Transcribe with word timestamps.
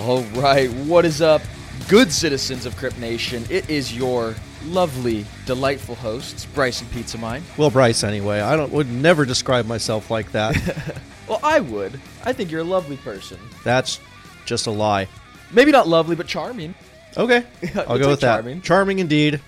All 0.00 0.22
right, 0.34 0.70
what 0.86 1.04
is 1.04 1.20
up, 1.20 1.42
good 1.86 2.10
citizens 2.10 2.64
of 2.64 2.74
Crypt 2.76 2.98
Nation? 2.98 3.44
It 3.50 3.68
is 3.68 3.94
your 3.94 4.34
lovely, 4.64 5.26
delightful 5.44 5.94
hosts, 5.94 6.46
Bryce 6.46 6.80
and 6.80 6.90
Pizza 6.90 7.18
Mind. 7.18 7.44
Well, 7.58 7.68
Bryce, 7.70 8.02
anyway. 8.02 8.40
I 8.40 8.56
don't 8.56 8.72
would 8.72 8.90
never 8.90 9.26
describe 9.26 9.66
myself 9.66 10.10
like 10.10 10.32
that. 10.32 10.56
Well, 11.28 11.38
I 11.44 11.60
would. 11.60 12.00
I 12.24 12.32
think 12.32 12.50
you're 12.50 12.62
a 12.62 12.64
lovely 12.64 12.96
person. 12.96 13.38
That's 13.62 14.00
just 14.46 14.66
a 14.66 14.72
lie. 14.72 15.06
Maybe 15.52 15.70
not 15.70 15.86
lovely, 15.86 16.16
but 16.16 16.26
charming. 16.26 16.74
Okay, 17.16 17.44
I'll 17.76 18.00
go 18.00 18.08
with 18.08 18.20
that. 18.22 18.38
charming. 18.38 18.62
Charming 18.62 18.98
indeed. 18.98 19.40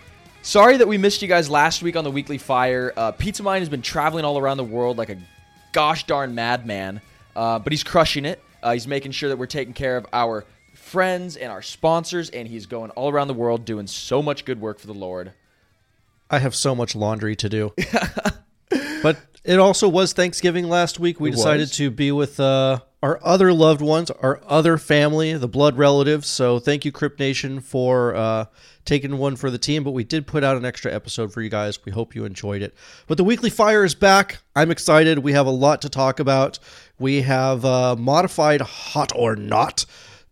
Sorry 0.42 0.76
that 0.76 0.86
we 0.86 0.96
missed 0.96 1.22
you 1.22 1.26
guys 1.28 1.50
last 1.50 1.82
week 1.82 1.96
on 1.96 2.04
the 2.04 2.10
Weekly 2.12 2.38
Fire. 2.38 2.92
Uh, 2.96 3.10
Pizza 3.10 3.42
Mind 3.42 3.62
has 3.62 3.68
been 3.68 3.82
traveling 3.82 4.24
all 4.24 4.38
around 4.38 4.58
the 4.58 4.64
world 4.64 4.96
like 4.96 5.08
a 5.08 5.16
gosh 5.72 6.04
darn 6.04 6.36
madman, 6.36 7.00
uh, 7.34 7.58
but 7.58 7.72
he's 7.72 7.82
crushing 7.82 8.24
it. 8.24 8.40
Uh, 8.62 8.72
he's 8.72 8.86
making 8.86 9.12
sure 9.12 9.28
that 9.28 9.38
we're 9.38 9.46
taking 9.46 9.74
care 9.74 9.96
of 9.96 10.06
our 10.12 10.44
friends 10.74 11.36
and 11.36 11.50
our 11.50 11.62
sponsors, 11.62 12.30
and 12.30 12.46
he's 12.48 12.66
going 12.66 12.90
all 12.92 13.10
around 13.10 13.28
the 13.28 13.34
world 13.34 13.64
doing 13.64 13.86
so 13.86 14.22
much 14.22 14.44
good 14.44 14.60
work 14.60 14.78
for 14.78 14.86
the 14.86 14.94
Lord. 14.94 15.32
I 16.30 16.38
have 16.38 16.54
so 16.54 16.74
much 16.74 16.94
laundry 16.94 17.36
to 17.36 17.48
do. 17.48 17.74
but 19.02 19.18
it 19.44 19.58
also 19.58 19.88
was 19.88 20.12
Thanksgiving 20.12 20.68
last 20.68 20.98
week. 20.98 21.20
We 21.20 21.28
It 21.30 21.32
decided 21.32 21.60
was. 21.60 21.76
to 21.76 21.90
be 21.90 22.12
with 22.12 22.40
uh, 22.40 22.80
our 23.02 23.18
other 23.22 23.52
loved 23.52 23.80
ones, 23.80 24.10
our 24.10 24.40
other 24.46 24.78
family, 24.78 25.32
the 25.32 25.48
blood 25.48 25.76
relatives. 25.76 26.28
So 26.28 26.60
thank 26.60 26.84
you, 26.84 26.92
Crypt 26.92 27.18
Nation, 27.18 27.60
for 27.60 28.14
uh, 28.14 28.44
taking 28.84 29.18
one 29.18 29.34
for 29.34 29.50
the 29.50 29.58
team. 29.58 29.82
But 29.82 29.90
we 29.90 30.04
did 30.04 30.26
put 30.26 30.44
out 30.44 30.56
an 30.56 30.64
extra 30.64 30.92
episode 30.92 31.32
for 31.32 31.42
you 31.42 31.50
guys. 31.50 31.84
We 31.84 31.90
hope 31.90 32.14
you 32.14 32.24
enjoyed 32.24 32.62
it. 32.62 32.74
But 33.08 33.16
the 33.16 33.24
weekly 33.24 33.50
fire 33.50 33.84
is 33.84 33.96
back. 33.96 34.38
I'm 34.54 34.70
excited. 34.70 35.18
We 35.18 35.32
have 35.32 35.46
a 35.46 35.50
lot 35.50 35.82
to 35.82 35.88
talk 35.88 36.20
about. 36.20 36.60
We 36.98 37.22
have 37.22 37.64
uh, 37.64 37.96
modified 37.96 38.60
Hot 38.60 39.12
or 39.16 39.34
Not 39.34 39.84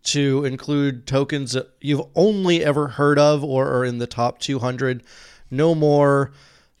to 0.03 0.45
include 0.45 1.05
tokens 1.05 1.51
that 1.51 1.71
you've 1.81 2.01
only 2.15 2.63
ever 2.63 2.87
heard 2.87 3.19
of 3.19 3.43
or 3.43 3.67
are 3.67 3.83
in 3.83 3.97
the 3.97 4.07
top 4.07 4.39
200. 4.39 5.03
No 5.51 5.75
more 5.75 6.31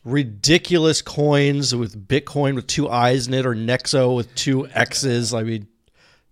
ridiculous 0.03 1.01
coins 1.01 1.75
with 1.75 2.07
Bitcoin 2.07 2.55
with 2.55 2.65
two 2.65 2.89
eyes 2.89 3.27
in 3.27 3.33
it 3.33 3.45
or 3.45 3.53
Nexo 3.53 4.15
with 4.15 4.33
two 4.35 4.67
X's. 4.69 5.33
I 5.33 5.43
mean, 5.43 5.67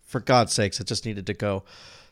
for 0.09 0.19
God's 0.19 0.53
sakes, 0.53 0.79
it 0.79 0.87
just 0.87 1.05
needed 1.05 1.27
to 1.27 1.33
go. 1.33 1.63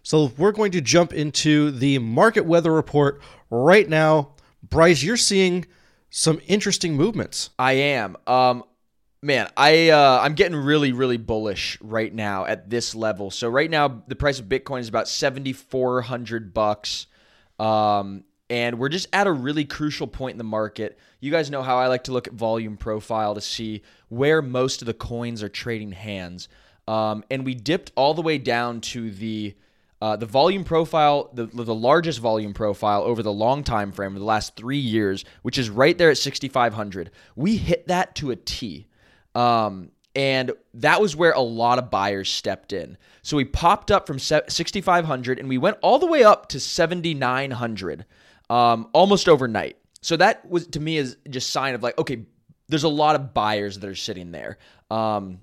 So 0.03 0.31
we're 0.37 0.53
going 0.53 0.71
to 0.71 0.81
jump 0.81 1.13
into 1.13 1.71
the 1.71 1.99
market 1.99 2.45
weather 2.45 2.71
report 2.71 3.21
right 3.49 3.89
now. 3.89 4.35
Bryce, 4.63 5.03
you're 5.03 5.17
seeing 5.17 5.65
some 6.09 6.39
interesting 6.47 6.95
movements. 6.95 7.49
I 7.59 7.73
am. 7.73 8.15
Um, 8.25 8.63
man, 9.21 9.49
I 9.57 9.89
uh, 9.89 10.19
I'm 10.21 10.35
getting 10.35 10.55
really 10.55 10.93
really 10.93 11.17
bullish 11.17 11.77
right 11.81 12.13
now 12.13 12.45
at 12.45 12.69
this 12.69 12.95
level. 12.95 13.31
So 13.31 13.49
right 13.49 13.69
now 13.69 14.03
the 14.07 14.15
price 14.15 14.39
of 14.39 14.45
Bitcoin 14.45 14.79
is 14.79 14.87
about 14.87 15.07
seventy 15.07 15.53
four 15.53 16.01
hundred 16.01 16.53
bucks, 16.53 17.07
um, 17.59 18.23
and 18.49 18.79
we're 18.79 18.89
just 18.89 19.07
at 19.11 19.27
a 19.27 19.31
really 19.31 19.65
crucial 19.65 20.07
point 20.07 20.35
in 20.35 20.37
the 20.37 20.43
market. 20.43 20.97
You 21.19 21.31
guys 21.31 21.49
know 21.49 21.63
how 21.63 21.77
I 21.77 21.87
like 21.87 22.05
to 22.05 22.13
look 22.13 22.27
at 22.27 22.33
volume 22.33 22.77
profile 22.77 23.35
to 23.35 23.41
see 23.41 23.81
where 24.07 24.41
most 24.41 24.81
of 24.81 24.85
the 24.85 24.93
coins 24.93 25.43
are 25.43 25.49
trading 25.49 25.91
hands, 25.91 26.47
um, 26.87 27.23
and 27.29 27.45
we 27.45 27.53
dipped 27.53 27.91
all 27.95 28.13
the 28.13 28.21
way 28.21 28.37
down 28.37 28.81
to 28.81 29.11
the 29.11 29.55
uh, 29.99 30.15
the 30.15 30.27
volume 30.27 30.63
profile, 30.63 31.29
the, 31.33 31.47
the 31.47 31.73
largest 31.73 32.19
volume 32.19 32.53
profile 32.53 33.01
over 33.01 33.23
the 33.23 33.33
long 33.33 33.63
time 33.63 33.91
frame 33.91 34.13
of 34.13 34.19
the 34.19 34.25
last 34.25 34.55
three 34.55 34.77
years, 34.77 35.25
which 35.41 35.57
is 35.57 35.71
right 35.71 35.97
there 35.97 36.11
at 36.11 36.19
6,500. 36.19 37.09
We 37.35 37.57
hit 37.57 37.87
that 37.87 38.13
to 38.15 38.29
a 38.29 38.35
T. 38.35 38.85
Um, 39.33 39.89
and 40.15 40.51
that 40.75 41.01
was 41.01 41.15
where 41.15 41.31
a 41.31 41.41
lot 41.41 41.79
of 41.79 41.89
buyers 41.89 42.29
stepped 42.29 42.73
in. 42.73 42.97
So 43.23 43.37
we 43.37 43.45
popped 43.45 43.89
up 43.89 44.05
from 44.05 44.19
6,500 44.19 45.39
and 45.39 45.49
we 45.49 45.57
went 45.57 45.77
all 45.81 45.99
the 45.99 46.05
way 46.05 46.23
up 46.23 46.49
to 46.49 46.59
7,900 46.59 48.05
um, 48.49 48.89
almost 48.93 49.27
overnight. 49.27 49.77
So 50.01 50.15
that 50.17 50.47
was 50.49 50.67
to 50.67 50.79
me 50.79 50.97
is 50.97 51.17
just 51.29 51.49
sign 51.49 51.75
of 51.75 51.83
like, 51.83 51.97
okay, 51.97 52.25
there's 52.67 52.83
a 52.83 52.89
lot 52.89 53.15
of 53.15 53.33
buyers 53.33 53.79
that 53.79 53.89
are 53.89 53.95
sitting 53.95 54.31
there. 54.31 54.57
Um, 54.89 55.39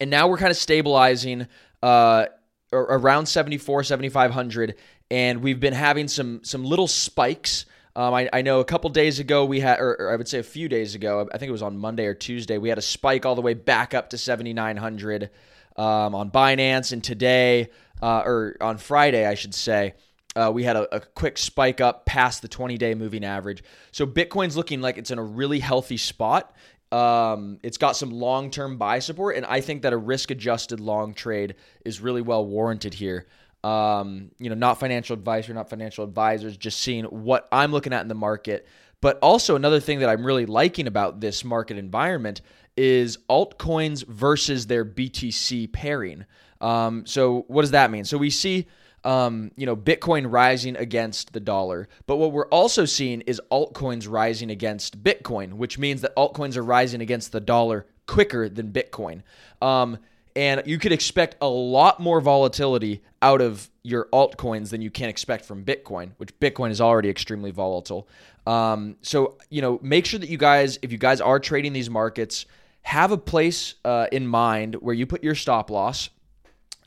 and 0.00 0.10
now 0.10 0.28
we're 0.28 0.38
kind 0.38 0.50
of 0.50 0.56
stabilizing 0.56 1.46
uh, 1.82 2.26
around 2.72 3.26
74 3.26 3.84
7500 3.84 4.74
and 5.10 5.42
we've 5.42 5.60
been 5.60 5.72
having 5.72 6.08
some 6.08 6.40
some 6.42 6.64
little 6.64 6.86
spikes 6.86 7.64
um, 7.96 8.14
I, 8.14 8.28
I 8.32 8.42
know 8.42 8.60
a 8.60 8.64
couple 8.64 8.90
days 8.90 9.18
ago 9.18 9.44
we 9.44 9.60
had 9.60 9.80
or, 9.80 9.96
or 9.98 10.12
i 10.12 10.16
would 10.16 10.28
say 10.28 10.38
a 10.38 10.42
few 10.42 10.68
days 10.68 10.94
ago 10.94 11.28
i 11.32 11.38
think 11.38 11.48
it 11.48 11.52
was 11.52 11.62
on 11.62 11.78
monday 11.78 12.04
or 12.04 12.14
tuesday 12.14 12.58
we 12.58 12.68
had 12.68 12.78
a 12.78 12.82
spike 12.82 13.24
all 13.24 13.34
the 13.34 13.40
way 13.40 13.54
back 13.54 13.94
up 13.94 14.10
to 14.10 14.18
7900 14.18 15.30
um, 15.76 16.14
on 16.14 16.30
binance 16.30 16.92
and 16.92 17.02
today 17.02 17.70
uh, 18.02 18.22
or 18.24 18.56
on 18.60 18.76
friday 18.76 19.26
i 19.26 19.34
should 19.34 19.54
say 19.54 19.94
uh, 20.36 20.50
we 20.50 20.62
had 20.62 20.76
a, 20.76 20.94
a 20.94 21.00
quick 21.00 21.36
spike 21.36 21.80
up 21.80 22.06
past 22.06 22.42
the 22.42 22.48
20 22.48 22.78
day 22.78 22.94
moving 22.94 23.24
average. 23.24 23.64
So 23.90 24.06
Bitcoin's 24.06 24.56
looking 24.56 24.80
like 24.80 24.96
it's 24.96 25.10
in 25.10 25.18
a 25.18 25.22
really 25.22 25.58
healthy 25.58 25.96
spot. 25.96 26.54
Um, 26.90 27.58
it's 27.62 27.76
got 27.76 27.96
some 27.96 28.10
long 28.10 28.50
term 28.50 28.78
buy 28.78 28.98
support, 28.98 29.36
and 29.36 29.44
I 29.46 29.60
think 29.60 29.82
that 29.82 29.92
a 29.92 29.96
risk 29.96 30.30
adjusted 30.30 30.80
long 30.80 31.14
trade 31.14 31.54
is 31.84 32.00
really 32.00 32.22
well 32.22 32.44
warranted 32.46 32.94
here. 32.94 33.26
Um, 33.64 34.30
you 34.38 34.48
know, 34.48 34.54
not 34.54 34.80
financial 34.80 35.14
advice 35.14 35.48
or 35.48 35.54
not 35.54 35.68
financial 35.68 36.04
advisors, 36.04 36.56
just 36.56 36.80
seeing 36.80 37.04
what 37.04 37.48
I'm 37.52 37.72
looking 37.72 37.92
at 37.92 38.02
in 38.02 38.08
the 38.08 38.14
market. 38.14 38.66
But 39.00 39.18
also, 39.20 39.54
another 39.54 39.80
thing 39.80 40.00
that 40.00 40.08
I'm 40.08 40.24
really 40.24 40.46
liking 40.46 40.86
about 40.86 41.20
this 41.20 41.44
market 41.44 41.76
environment 41.76 42.40
is 42.76 43.18
altcoins 43.28 44.06
versus 44.06 44.66
their 44.66 44.84
BTC 44.84 45.72
pairing. 45.72 46.24
Um, 46.60 47.04
so, 47.06 47.44
what 47.48 47.62
does 47.62 47.72
that 47.72 47.90
mean? 47.90 48.04
So, 48.04 48.16
we 48.16 48.30
see 48.30 48.66
um, 49.04 49.50
you 49.56 49.66
know, 49.66 49.76
Bitcoin 49.76 50.30
rising 50.30 50.76
against 50.76 51.32
the 51.32 51.40
dollar. 51.40 51.88
But 52.06 52.16
what 52.16 52.32
we're 52.32 52.48
also 52.48 52.84
seeing 52.84 53.22
is 53.22 53.40
altcoins 53.50 54.08
rising 54.08 54.50
against 54.50 55.02
Bitcoin, 55.02 55.54
which 55.54 55.78
means 55.78 56.00
that 56.02 56.14
altcoins 56.16 56.56
are 56.56 56.64
rising 56.64 57.00
against 57.00 57.32
the 57.32 57.40
dollar 57.40 57.86
quicker 58.06 58.48
than 58.48 58.72
Bitcoin. 58.72 59.22
Um, 59.62 59.98
and 60.36 60.62
you 60.66 60.78
could 60.78 60.92
expect 60.92 61.36
a 61.40 61.48
lot 61.48 62.00
more 62.00 62.20
volatility 62.20 63.02
out 63.22 63.40
of 63.40 63.68
your 63.82 64.06
altcoins 64.12 64.70
than 64.70 64.82
you 64.82 64.90
can 64.90 65.08
expect 65.08 65.44
from 65.44 65.64
Bitcoin, 65.64 66.12
which 66.18 66.38
Bitcoin 66.38 66.70
is 66.70 66.80
already 66.80 67.08
extremely 67.08 67.50
volatile. 67.50 68.08
Um, 68.46 68.96
so, 69.02 69.36
you 69.50 69.60
know, 69.60 69.80
make 69.82 70.06
sure 70.06 70.20
that 70.20 70.28
you 70.28 70.38
guys, 70.38 70.78
if 70.82 70.92
you 70.92 70.98
guys 70.98 71.20
are 71.20 71.40
trading 71.40 71.72
these 71.72 71.90
markets, 71.90 72.46
have 72.82 73.10
a 73.10 73.18
place 73.18 73.74
uh, 73.84 74.06
in 74.12 74.26
mind 74.26 74.76
where 74.76 74.94
you 74.94 75.06
put 75.06 75.24
your 75.24 75.34
stop 75.34 75.70
loss. 75.70 76.08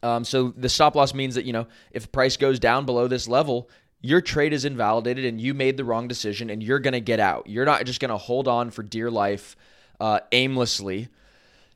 Um, 0.03 0.23
so 0.23 0.53
the 0.57 0.69
stop 0.69 0.95
loss 0.95 1.13
means 1.13 1.35
that 1.35 1.45
you 1.45 1.53
know 1.53 1.67
if 1.91 2.11
price 2.11 2.37
goes 2.37 2.59
down 2.59 2.85
below 2.85 3.07
this 3.07 3.27
level, 3.27 3.69
your 4.01 4.21
trade 4.21 4.53
is 4.53 4.65
invalidated 4.65 5.25
and 5.25 5.39
you 5.39 5.53
made 5.53 5.77
the 5.77 5.85
wrong 5.85 6.07
decision 6.07 6.49
and 6.49 6.61
you're 6.63 6.79
going 6.79 6.93
to 6.93 7.01
get 7.01 7.19
out. 7.19 7.47
You're 7.47 7.65
not 7.65 7.85
just 7.85 7.99
going 7.99 8.09
to 8.09 8.17
hold 8.17 8.47
on 8.47 8.71
for 8.71 8.83
dear 8.83 9.11
life 9.11 9.55
uh, 9.99 10.19
aimlessly. 10.31 11.09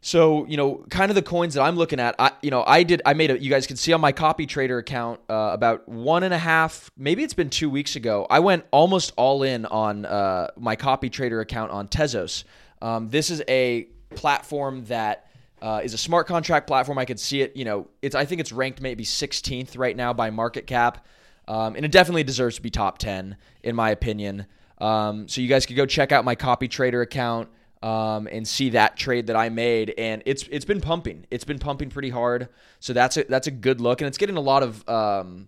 So 0.02 0.46
you 0.46 0.56
know, 0.56 0.86
kind 0.90 1.10
of 1.10 1.16
the 1.16 1.24
coins 1.24 1.56
that 1.56 1.62
I'm 1.62 1.76
looking 1.76 2.00
at. 2.00 2.16
I 2.20 2.32
you 2.42 2.52
know 2.52 2.64
I 2.66 2.84
did 2.84 3.02
I 3.06 3.14
made 3.14 3.32
a 3.32 3.40
you 3.40 3.50
guys 3.50 3.66
can 3.66 3.76
see 3.76 3.92
on 3.92 4.02
my 4.02 4.12
copy 4.12 4.46
trader 4.46 4.78
account 4.78 5.20
uh, 5.30 5.50
about 5.52 5.90
one 5.90 6.22
and 6.22 6.34
a 6.34 6.38
half 6.38 6.92
maybe 6.96 7.24
it's 7.24 7.34
been 7.34 7.50
two 7.50 7.70
weeks 7.72 7.96
ago. 7.96 8.28
I 8.30 8.40
went 8.40 8.66
almost 8.70 9.14
all 9.18 9.42
in 9.42 9.66
on 9.66 10.06
uh, 10.06 10.50
my 10.58 10.76
copy 10.76 11.10
trader 11.10 11.40
account 11.42 11.72
on 11.72 11.88
Tezos. 11.88 12.44
Um, 12.82 13.10
this 13.10 13.32
is 13.32 13.42
a 13.48 13.88
platform 14.12 14.86
that 14.86 15.28
uh, 15.62 15.82
is 15.84 15.94
a 15.94 15.98
smart 15.98 16.28
contract 16.28 16.68
platform. 16.68 16.98
I 16.98 17.06
could 17.06 17.20
see 17.20 17.42
it. 17.42 17.56
You 17.56 17.66
know, 17.66 17.88
it's 18.02 18.16
I 18.16 18.26
think 18.26 18.42
it's 18.42 18.52
ranked 18.52 18.82
maybe 18.82 19.04
16th 19.04 19.78
right 19.78 19.96
now 19.96 20.14
by 20.14 20.30
market 20.30 20.68
cap, 20.68 21.06
um, 21.48 21.76
and 21.76 21.86
it 21.86 21.92
definitely 21.92 22.24
deserves 22.24 22.56
to 22.58 22.62
be 22.62 22.70
top 22.70 22.98
10 22.98 23.38
in 23.64 23.76
my 23.76 23.90
opinion. 23.90 24.46
Um, 24.80 25.28
so 25.28 25.42
you 25.42 25.48
guys 25.48 25.66
could 25.66 25.76
go 25.76 25.86
check 25.86 26.12
out 26.12 26.26
my 26.26 26.36
copy 26.36 26.68
trader 26.68 27.02
account 27.02 27.50
um, 27.82 28.28
and 28.30 28.48
see 28.48 28.72
that 28.72 28.98
trade 28.98 29.28
that 29.28 29.36
I 29.36 29.50
made, 29.50 29.94
and 29.98 30.22
it's 30.26 30.44
it's 30.52 30.66
been 30.66 30.82
pumping. 30.82 31.26
It's 31.32 31.46
been 31.46 31.60
pumping 31.60 31.90
pretty 31.90 32.10
hard. 32.10 32.50
So 32.80 32.94
that's 32.94 33.18
a 33.18 33.24
that's 33.24 33.48
a 33.48 33.52
good 33.52 33.82
look, 33.82 34.02
and 34.02 34.08
it's 34.08 34.18
getting 34.18 34.38
a 34.38 34.42
lot 34.42 34.64
of 34.64 34.88
um, 34.90 35.48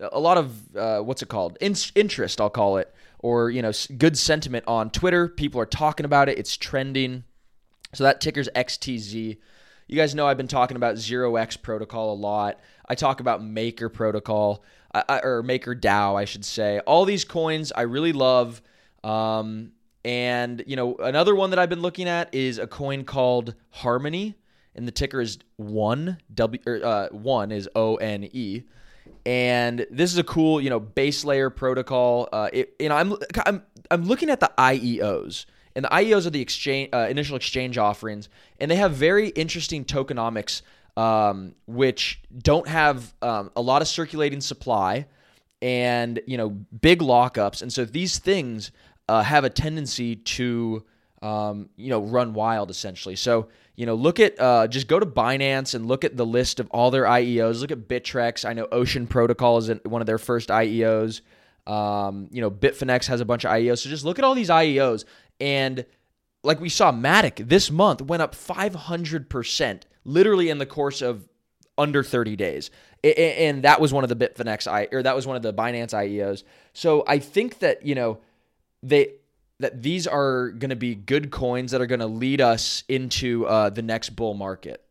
a 0.00 0.20
lot 0.20 0.38
of 0.38 0.76
uh, 0.76 1.00
what's 1.00 1.22
it 1.22 1.28
called 1.28 1.56
In- 1.60 1.74
interest 1.94 2.40
i'll 2.40 2.50
call 2.50 2.76
it 2.76 2.92
or 3.18 3.50
you 3.50 3.62
know 3.62 3.72
good 3.96 4.18
sentiment 4.18 4.64
on 4.66 4.90
twitter 4.90 5.28
people 5.28 5.60
are 5.60 5.66
talking 5.66 6.04
about 6.04 6.28
it 6.28 6.38
it's 6.38 6.56
trending 6.56 7.24
so 7.92 8.04
that 8.04 8.20
ticker's 8.20 8.48
xtz 8.54 9.38
you 9.86 9.96
guys 9.96 10.14
know 10.14 10.26
i've 10.26 10.36
been 10.36 10.48
talking 10.48 10.76
about 10.76 10.96
zero 10.96 11.36
x 11.36 11.56
protocol 11.56 12.12
a 12.12 12.18
lot. 12.18 12.60
I 12.88 12.94
talk 12.94 13.20
about 13.20 13.42
maker 13.42 13.88
protocol 13.88 14.64
or 15.08 15.42
maker 15.42 15.74
dao 15.74 16.16
i 16.16 16.24
should 16.24 16.44
say. 16.44 16.80
All 16.80 17.04
these 17.04 17.24
coins 17.24 17.72
i 17.72 17.82
really 17.82 18.12
love 18.12 18.62
um, 19.04 19.72
and 20.04 20.62
you 20.66 20.76
know 20.76 20.96
another 20.96 21.34
one 21.34 21.50
that 21.50 21.58
i've 21.58 21.68
been 21.68 21.82
looking 21.82 22.08
at 22.08 22.34
is 22.34 22.58
a 22.58 22.66
coin 22.66 23.04
called 23.04 23.54
harmony 23.70 24.36
and 24.76 24.86
the 24.86 24.92
ticker 24.92 25.20
is 25.20 25.38
one 25.56 26.18
w 26.32 26.62
or, 26.66 26.84
uh, 26.84 27.08
one 27.08 27.50
is 27.50 27.68
o 27.74 27.96
n 27.96 28.24
e. 28.24 28.62
And 29.24 29.86
this 29.90 30.12
is 30.12 30.18
a 30.18 30.24
cool, 30.24 30.60
you 30.60 30.70
know, 30.70 30.78
base 30.78 31.24
layer 31.24 31.50
protocol. 31.50 32.28
Uh, 32.32 32.50
it, 32.52 32.74
and 32.78 32.92
I'm 32.92 33.16
I'm 33.46 33.62
I'm 33.90 34.04
looking 34.04 34.30
at 34.30 34.40
the 34.40 34.52
IEOs, 34.58 35.46
and 35.76 35.84
the 35.84 35.88
IEOs 35.90 36.26
are 36.26 36.30
the 36.30 36.40
exchange 36.40 36.88
uh, 36.92 37.06
initial 37.08 37.36
exchange 37.36 37.78
offerings, 37.78 38.28
and 38.58 38.68
they 38.68 38.76
have 38.76 38.92
very 38.92 39.28
interesting 39.28 39.84
tokenomics 39.84 40.62
um, 40.96 41.54
which 41.66 42.22
don't 42.36 42.66
have 42.66 43.14
um, 43.22 43.50
a 43.54 43.60
lot 43.60 43.82
of 43.82 43.88
circulating 43.88 44.40
supply 44.40 45.06
and 45.62 46.20
you 46.26 46.36
know 46.36 46.50
big 46.50 47.00
lockups, 47.00 47.62
and 47.62 47.72
so 47.72 47.84
these 47.84 48.18
things 48.18 48.72
uh, 49.08 49.22
have 49.22 49.44
a 49.44 49.50
tendency 49.50 50.16
to 50.16 50.84
um, 51.22 51.68
you 51.76 51.90
know 51.90 52.00
run 52.00 52.34
wild 52.34 52.70
essentially. 52.70 53.16
So 53.16 53.48
you 53.74 53.86
know 53.86 53.94
look 53.94 54.20
at 54.20 54.38
uh, 54.40 54.66
just 54.68 54.88
go 54.88 54.98
to 54.98 55.06
Binance 55.06 55.74
and 55.74 55.86
look 55.86 56.04
at 56.04 56.16
the 56.16 56.26
list 56.26 56.60
of 56.60 56.68
all 56.70 56.90
their 56.90 57.04
IEOs. 57.04 57.60
Look 57.60 57.70
at 57.70 57.88
Bittrex. 57.88 58.48
I 58.48 58.52
know 58.52 58.66
Ocean 58.72 59.06
Protocol 59.06 59.58
is 59.58 59.70
one 59.84 60.02
of 60.02 60.06
their 60.06 60.18
first 60.18 60.48
IEOs. 60.48 61.20
Um, 61.66 62.28
you 62.30 62.40
know 62.40 62.50
Bitfinex 62.50 63.06
has 63.06 63.20
a 63.20 63.24
bunch 63.24 63.44
of 63.44 63.50
IEOs. 63.50 63.78
So 63.78 63.90
just 63.90 64.04
look 64.04 64.18
at 64.18 64.24
all 64.24 64.34
these 64.34 64.50
IEOs 64.50 65.04
and 65.40 65.84
like 66.42 66.60
we 66.60 66.68
saw 66.68 66.92
Matic 66.92 67.48
this 67.48 67.70
month 67.70 68.00
went 68.00 68.22
up 68.22 68.34
500% 68.34 69.82
literally 70.04 70.48
in 70.48 70.58
the 70.58 70.66
course 70.66 71.02
of 71.02 71.28
under 71.76 72.02
30 72.02 72.36
days. 72.36 72.70
And 73.04 73.62
that 73.64 73.80
was 73.80 73.92
one 73.92 74.04
of 74.04 74.08
the 74.08 74.16
Bitfinex 74.16 74.66
I 74.66 74.88
or 74.90 75.02
that 75.02 75.14
was 75.14 75.26
one 75.26 75.36
of 75.36 75.42
the 75.42 75.52
Binance 75.52 75.92
IEOs. 75.92 76.44
So 76.72 77.04
I 77.06 77.18
think 77.18 77.58
that, 77.60 77.84
you 77.84 77.94
know, 77.94 78.18
they 78.82 79.10
that 79.58 79.82
these 79.82 80.06
are 80.06 80.50
going 80.50 80.70
to 80.70 80.76
be 80.76 80.94
good 80.94 81.30
coins 81.30 81.70
that 81.70 81.80
are 81.80 81.86
going 81.86 82.00
to 82.00 82.06
lead 82.06 82.40
us 82.40 82.84
into 82.88 83.46
uh, 83.46 83.70
the 83.70 83.82
next 83.82 84.10
bull 84.10 84.34
market. 84.34 84.82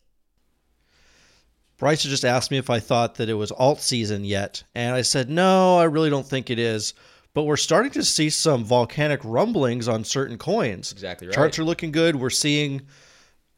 Bryce 1.78 2.04
just 2.04 2.26
asked 2.26 2.52
me 2.52 2.58
if 2.58 2.70
I 2.70 2.80
thought 2.80 3.16
that 3.16 3.30
it 3.30 3.34
was 3.34 3.52
alt 3.52 3.82
season 3.82 4.24
yet, 4.24 4.64
and 4.74 4.96
I 4.96 5.02
said 5.02 5.30
no, 5.30 5.78
I 5.78 5.84
really 5.84 6.10
don't 6.10 6.26
think 6.26 6.50
it 6.50 6.58
is. 6.58 6.94
But 7.36 7.44
we're 7.44 7.58
starting 7.58 7.92
to 7.92 8.04
see 8.04 8.30
some 8.30 8.64
volcanic 8.64 9.20
rumblings 9.26 9.90
on 9.90 10.06
certain 10.06 10.38
coins. 10.38 10.94
Exactly 10.94 11.28
right. 11.28 11.36
Charts 11.36 11.60
are 11.60 11.66
looking 11.66 11.92
good. 11.92 12.16
We're 12.16 12.30
seeing 12.30 12.84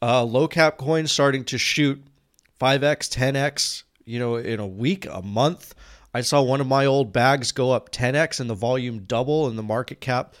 uh, 0.02 0.24
low 0.24 0.48
cap 0.48 0.78
coins 0.78 1.12
starting 1.12 1.44
to 1.44 1.58
shoot 1.58 2.04
5x, 2.60 3.08
10x, 3.08 3.84
you 4.04 4.18
know, 4.18 4.34
in 4.34 4.58
a 4.58 4.66
week, 4.66 5.06
a 5.06 5.22
month. 5.22 5.76
I 6.12 6.22
saw 6.22 6.42
one 6.42 6.60
of 6.60 6.66
my 6.66 6.86
old 6.86 7.12
bags 7.12 7.52
go 7.52 7.70
up 7.70 7.92
10x 7.92 8.40
and 8.40 8.50
the 8.50 8.54
volume 8.54 9.04
double 9.04 9.46
and 9.46 9.56
the 9.56 9.62
market 9.62 10.00
cap 10.00 10.34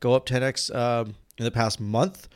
go 0.00 0.14
up 0.14 0.26
10x 0.26 0.74
um, 0.74 1.14
in 1.38 1.44
the 1.44 1.52
past 1.52 1.78
month. 1.78 2.28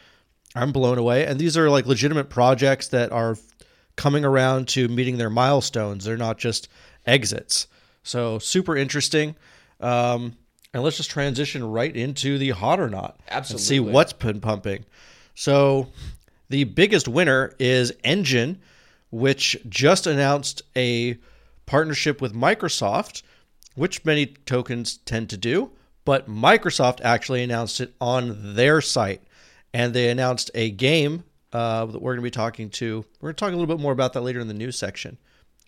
I'm 0.55 0.71
blown 0.71 0.99
away. 0.99 1.27
And 1.27 1.41
these 1.41 1.57
are 1.57 1.69
like 1.69 1.87
legitimate 1.87 2.31
projects 2.31 2.87
that 2.89 3.11
are 3.11 3.37
coming 3.97 4.25
around 4.25 4.69
to 4.69 4.87
meeting 4.87 5.19
their 5.19 5.31
milestones. 5.31 6.05
They're 6.05 6.17
not 6.17 6.39
just 6.39 6.69
exits. 7.07 7.67
So 8.05 8.39
super 8.39 8.77
interesting. 8.77 9.35
Um, 9.81 10.37
and 10.75 10.83
let's 10.83 10.97
just 10.97 11.11
transition 11.11 11.65
right 11.65 11.97
into 11.97 12.37
the 12.37 12.51
hot 12.51 12.81
or 12.81 12.91
not. 12.91 13.19
Absolutely. 13.31 13.63
And 13.63 13.67
see 13.67 13.93
what's 13.93 14.13
been 14.13 14.41
pumping. 14.41 14.85
So 15.37 15.87
the 16.51 16.65
biggest 16.65 17.07
winner 17.07 17.55
is 17.61 17.93
Enjin, 18.05 18.59
which 19.11 19.57
just 19.69 20.09
announced 20.09 20.63
a 20.77 21.17
partnership 21.65 22.21
with 22.21 22.35
Microsoft, 22.35 23.23
which 23.77 24.05
many 24.05 24.27
tokens 24.27 24.99
tend 24.99 25.31
to 25.31 25.37
do. 25.37 25.71
But 26.05 26.29
Microsoft 26.29 27.01
actually 27.03 27.43
announced 27.45 27.81
it 27.81 27.95
on 28.01 28.55
their 28.55 28.81
site. 28.81 29.23
And 29.73 29.95
they 29.95 30.11
announced 30.11 30.51
a 30.55 30.71
game 30.71 31.25
uh, 31.53 31.87
that 31.87 32.03
we're 32.03 32.15
going 32.15 32.23
to 32.23 32.23
be 32.23 32.31
talking 32.31 32.69
to. 32.71 33.05
We're 33.21 33.29
going 33.29 33.37
to 33.37 33.41
talk 33.41 33.53
a 33.53 33.57
little 33.57 33.75
bit 33.75 33.81
more 33.81 33.93
about 33.93 34.13
that 34.13 34.23
later 34.23 34.41
in 34.41 34.49
the 34.49 34.55
news 34.55 34.77
section. 34.77 35.19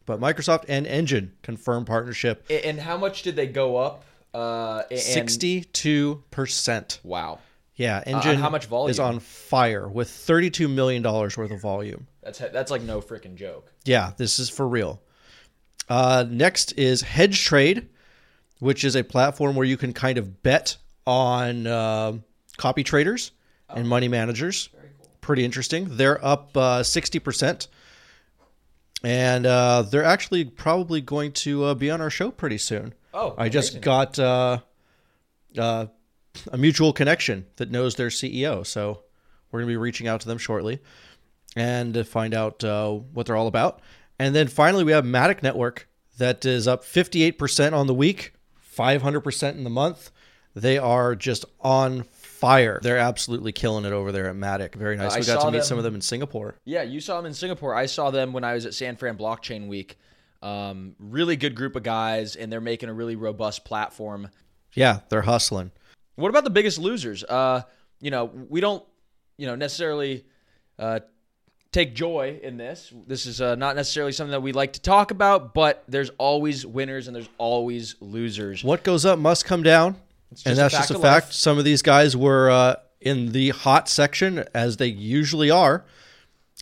But 0.04 0.20
Microsoft 0.20 0.64
and 0.68 0.84
Enjin 0.86 1.30
confirmed 1.42 1.86
partnership. 1.86 2.44
And 2.50 2.80
how 2.80 2.96
much 2.96 3.22
did 3.22 3.36
they 3.36 3.46
go 3.46 3.76
up? 3.76 4.04
Uh, 4.36 4.82
and, 4.90 5.00
Sixty-two 5.00 6.22
percent. 6.30 7.00
Wow. 7.02 7.38
Yeah, 7.74 8.02
Uh, 8.06 8.36
how 8.36 8.50
much 8.50 8.66
volume? 8.66 8.90
is 8.90 8.98
on 9.00 9.20
fire 9.20 9.88
with 9.88 10.10
thirty-two 10.10 10.68
million 10.68 11.02
dollars 11.02 11.36
worth 11.36 11.50
of 11.50 11.60
volume. 11.60 12.06
That's 12.22 12.38
that's 12.38 12.70
like 12.70 12.82
no 12.82 13.00
freaking 13.00 13.34
joke. 13.36 13.72
Yeah, 13.84 14.12
this 14.16 14.38
is 14.38 14.50
for 14.50 14.66
real. 14.68 15.00
Uh, 15.88 16.24
next 16.28 16.72
is 16.72 17.02
Hedge 17.02 17.44
Trade, 17.44 17.88
which 18.58 18.84
is 18.84 18.94
a 18.96 19.04
platform 19.04 19.56
where 19.56 19.66
you 19.66 19.76
can 19.76 19.92
kind 19.92 20.18
of 20.18 20.42
bet 20.42 20.76
on 21.06 21.66
uh, 21.66 22.12
copy 22.56 22.82
traders 22.82 23.30
and 23.70 23.88
money 23.88 24.08
managers. 24.08 24.68
Pretty 25.20 25.44
interesting. 25.44 25.96
They're 25.96 26.22
up 26.24 26.56
uh, 26.56 26.82
sixty 26.82 27.18
percent, 27.20 27.68
and 29.02 29.46
uh, 29.46 29.82
they're 29.82 30.04
actually 30.04 30.44
probably 30.44 31.00
going 31.00 31.32
to 31.32 31.64
uh, 31.64 31.74
be 31.74 31.90
on 31.90 32.00
our 32.00 32.10
show 32.10 32.30
pretty 32.30 32.58
soon. 32.58 32.94
Oh, 33.16 33.34
I 33.38 33.48
just 33.48 33.70
amazing. 33.70 33.80
got 33.80 34.18
uh, 34.18 34.58
uh, 35.56 35.86
a 36.52 36.58
mutual 36.58 36.92
connection 36.92 37.46
that 37.56 37.70
knows 37.70 37.94
their 37.94 38.08
CEO, 38.08 38.66
so 38.66 39.02
we're 39.50 39.60
going 39.60 39.68
to 39.68 39.72
be 39.72 39.76
reaching 39.78 40.06
out 40.06 40.20
to 40.20 40.28
them 40.28 40.38
shortly 40.38 40.80
and 41.56 41.94
to 41.94 42.04
find 42.04 42.34
out 42.34 42.62
uh, 42.62 42.90
what 42.92 43.26
they're 43.26 43.36
all 43.36 43.46
about. 43.46 43.80
And 44.18 44.34
then 44.34 44.48
finally, 44.48 44.84
we 44.84 44.92
have 44.92 45.04
Matic 45.04 45.42
Network 45.42 45.88
that 46.18 46.44
is 46.44 46.68
up 46.68 46.84
58% 46.84 47.72
on 47.72 47.86
the 47.86 47.94
week, 47.94 48.34
500% 48.76 49.52
in 49.52 49.64
the 49.64 49.70
month. 49.70 50.10
They 50.54 50.76
are 50.78 51.14
just 51.14 51.44
on 51.60 52.02
fire. 52.02 52.80
They're 52.82 52.98
absolutely 52.98 53.52
killing 53.52 53.84
it 53.86 53.92
over 53.92 54.12
there 54.12 54.28
at 54.28 54.36
Matic. 54.36 54.74
Very 54.74 54.96
nice. 54.96 55.14
I 55.14 55.20
we 55.20 55.26
got 55.26 55.40
to 55.40 55.50
meet 55.50 55.58
them- 55.58 55.66
some 55.66 55.78
of 55.78 55.84
them 55.84 55.94
in 55.94 56.00
Singapore. 56.02 56.56
Yeah, 56.64 56.82
you 56.82 57.00
saw 57.00 57.16
them 57.16 57.26
in 57.26 57.34
Singapore. 57.34 57.74
I 57.74 57.86
saw 57.86 58.10
them 58.10 58.32
when 58.34 58.44
I 58.44 58.52
was 58.52 58.66
at 58.66 58.74
San 58.74 58.96
Fran 58.96 59.16
Blockchain 59.16 59.68
Week. 59.68 59.98
Um, 60.46 60.94
really 61.00 61.34
good 61.34 61.56
group 61.56 61.74
of 61.74 61.82
guys, 61.82 62.36
and 62.36 62.52
they're 62.52 62.60
making 62.60 62.88
a 62.88 62.94
really 62.94 63.16
robust 63.16 63.64
platform. 63.64 64.28
Yeah, 64.74 65.00
they're 65.08 65.22
hustling. 65.22 65.72
What 66.14 66.28
about 66.28 66.44
the 66.44 66.50
biggest 66.50 66.78
losers? 66.78 67.24
Uh, 67.24 67.62
you 68.00 68.12
know, 68.12 68.26
we 68.26 68.60
don't, 68.60 68.84
you 69.38 69.46
know, 69.46 69.56
necessarily 69.56 70.24
uh, 70.78 71.00
take 71.72 71.94
joy 71.94 72.38
in 72.42 72.58
this. 72.58 72.92
This 73.08 73.26
is 73.26 73.40
uh, 73.40 73.56
not 73.56 73.74
necessarily 73.74 74.12
something 74.12 74.30
that 74.30 74.40
we 74.40 74.52
like 74.52 74.74
to 74.74 74.80
talk 74.80 75.10
about, 75.10 75.52
but 75.52 75.82
there's 75.88 76.10
always 76.16 76.64
winners 76.64 77.08
and 77.08 77.16
there's 77.16 77.28
always 77.38 77.96
losers. 78.00 78.62
What 78.62 78.84
goes 78.84 79.04
up 79.04 79.18
must 79.18 79.46
come 79.46 79.64
down. 79.64 79.96
and 80.44 80.56
that's 80.56 80.74
just 80.74 80.90
a 80.92 80.98
fact. 81.00 81.26
life. 81.26 81.32
Some 81.32 81.58
of 81.58 81.64
these 81.64 81.82
guys 81.82 82.16
were 82.16 82.50
uh, 82.50 82.76
in 83.00 83.32
the 83.32 83.50
hot 83.50 83.88
section, 83.88 84.44
as 84.54 84.76
they 84.76 84.86
usually 84.86 85.50
are. 85.50 85.84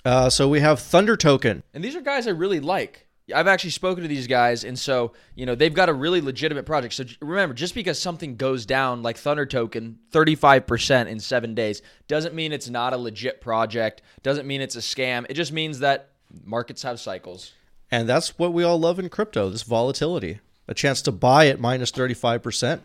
Uh, 0.05 0.31
so 0.31 0.49
we 0.49 0.61
have 0.61 0.81
Thunder 0.81 1.17
Token. 1.17 1.63
And 1.75 1.85
these 1.85 1.95
are 1.95 2.01
guys 2.01 2.27
I 2.27 2.31
really 2.31 2.61
like. 2.61 3.04
I've 3.35 3.47
actually 3.47 3.71
spoken 3.71 4.03
to 4.03 4.09
these 4.09 4.26
guys, 4.26 4.65
and 4.65 4.79
so 4.79 5.12
you 5.35 5.47
know 5.47 5.55
they've 5.55 5.73
got 5.73 5.88
a 5.88 5.94
really 5.94 6.21
legitimate 6.21 6.67
project. 6.67 6.94
So 6.94 7.05
remember, 7.23 7.55
just 7.55 7.75
because 7.75 7.99
something 7.99 8.37
goes 8.37 8.67
down 8.67 9.03
like 9.03 9.17
Thunder 9.17 9.47
Token, 9.47 9.99
thirty 10.11 10.35
five 10.35 10.66
percent 10.66 11.09
in 11.09 11.21
seven 11.21 11.54
days, 11.54 11.81
doesn't 12.07 12.35
mean 12.35 12.52
it's 12.52 12.69
not 12.69 12.93
a 12.93 12.97
legit 12.99 13.40
project. 13.40 14.02
Doesn't 14.23 14.47
mean 14.47 14.61
it's 14.61 14.76
a 14.76 14.81
scam. 14.81 15.25
It 15.31 15.35
just 15.35 15.52
means 15.52 15.78
that 15.78 16.11
markets 16.45 16.83
have 16.83 17.00
cycles. 17.00 17.52
And 17.90 18.09
that's 18.09 18.38
what 18.38 18.52
we 18.52 18.64
all 18.64 18.78
love 18.78 18.99
in 18.99 19.09
crypto 19.09 19.49
this 19.49 19.62
volatility. 19.62 20.40
A 20.66 20.75
chance 20.75 21.02
to 21.02 21.12
buy 21.12 21.49
at 21.49 21.61
minus 21.61 21.93
35%, 21.93 22.81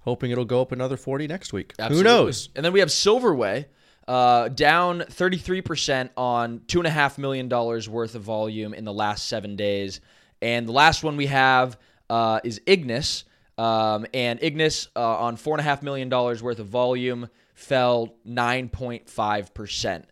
hoping 0.00 0.30
it'll 0.30 0.44
go 0.44 0.62
up 0.62 0.72
another 0.72 0.96
40 0.96 1.26
next 1.26 1.52
week. 1.52 1.74
Absolutely. 1.78 1.96
Who 2.10 2.16
knows? 2.16 2.48
And 2.54 2.64
then 2.64 2.72
we 2.72 2.80
have 2.80 2.88
Silverway, 2.88 3.66
uh, 4.08 4.48
down 4.48 5.00
33% 5.00 6.10
on 6.16 6.60
$2.5 6.60 7.18
million 7.18 7.48
worth 7.48 8.14
of 8.14 8.22
volume 8.22 8.74
in 8.74 8.84
the 8.84 8.92
last 8.92 9.28
seven 9.28 9.56
days. 9.56 10.00
And 10.40 10.68
the 10.68 10.72
last 10.72 11.02
one 11.02 11.16
we 11.16 11.26
have 11.26 11.78
uh, 12.08 12.40
is 12.44 12.60
Ignis. 12.66 13.24
Um, 13.58 14.06
and 14.12 14.38
Ignis, 14.42 14.88
uh, 14.94 15.16
on 15.18 15.36
$4.5 15.36 15.82
million 15.82 16.08
worth 16.10 16.58
of 16.58 16.66
volume, 16.66 17.28
fell 17.54 18.14
9.5%. 18.28 20.04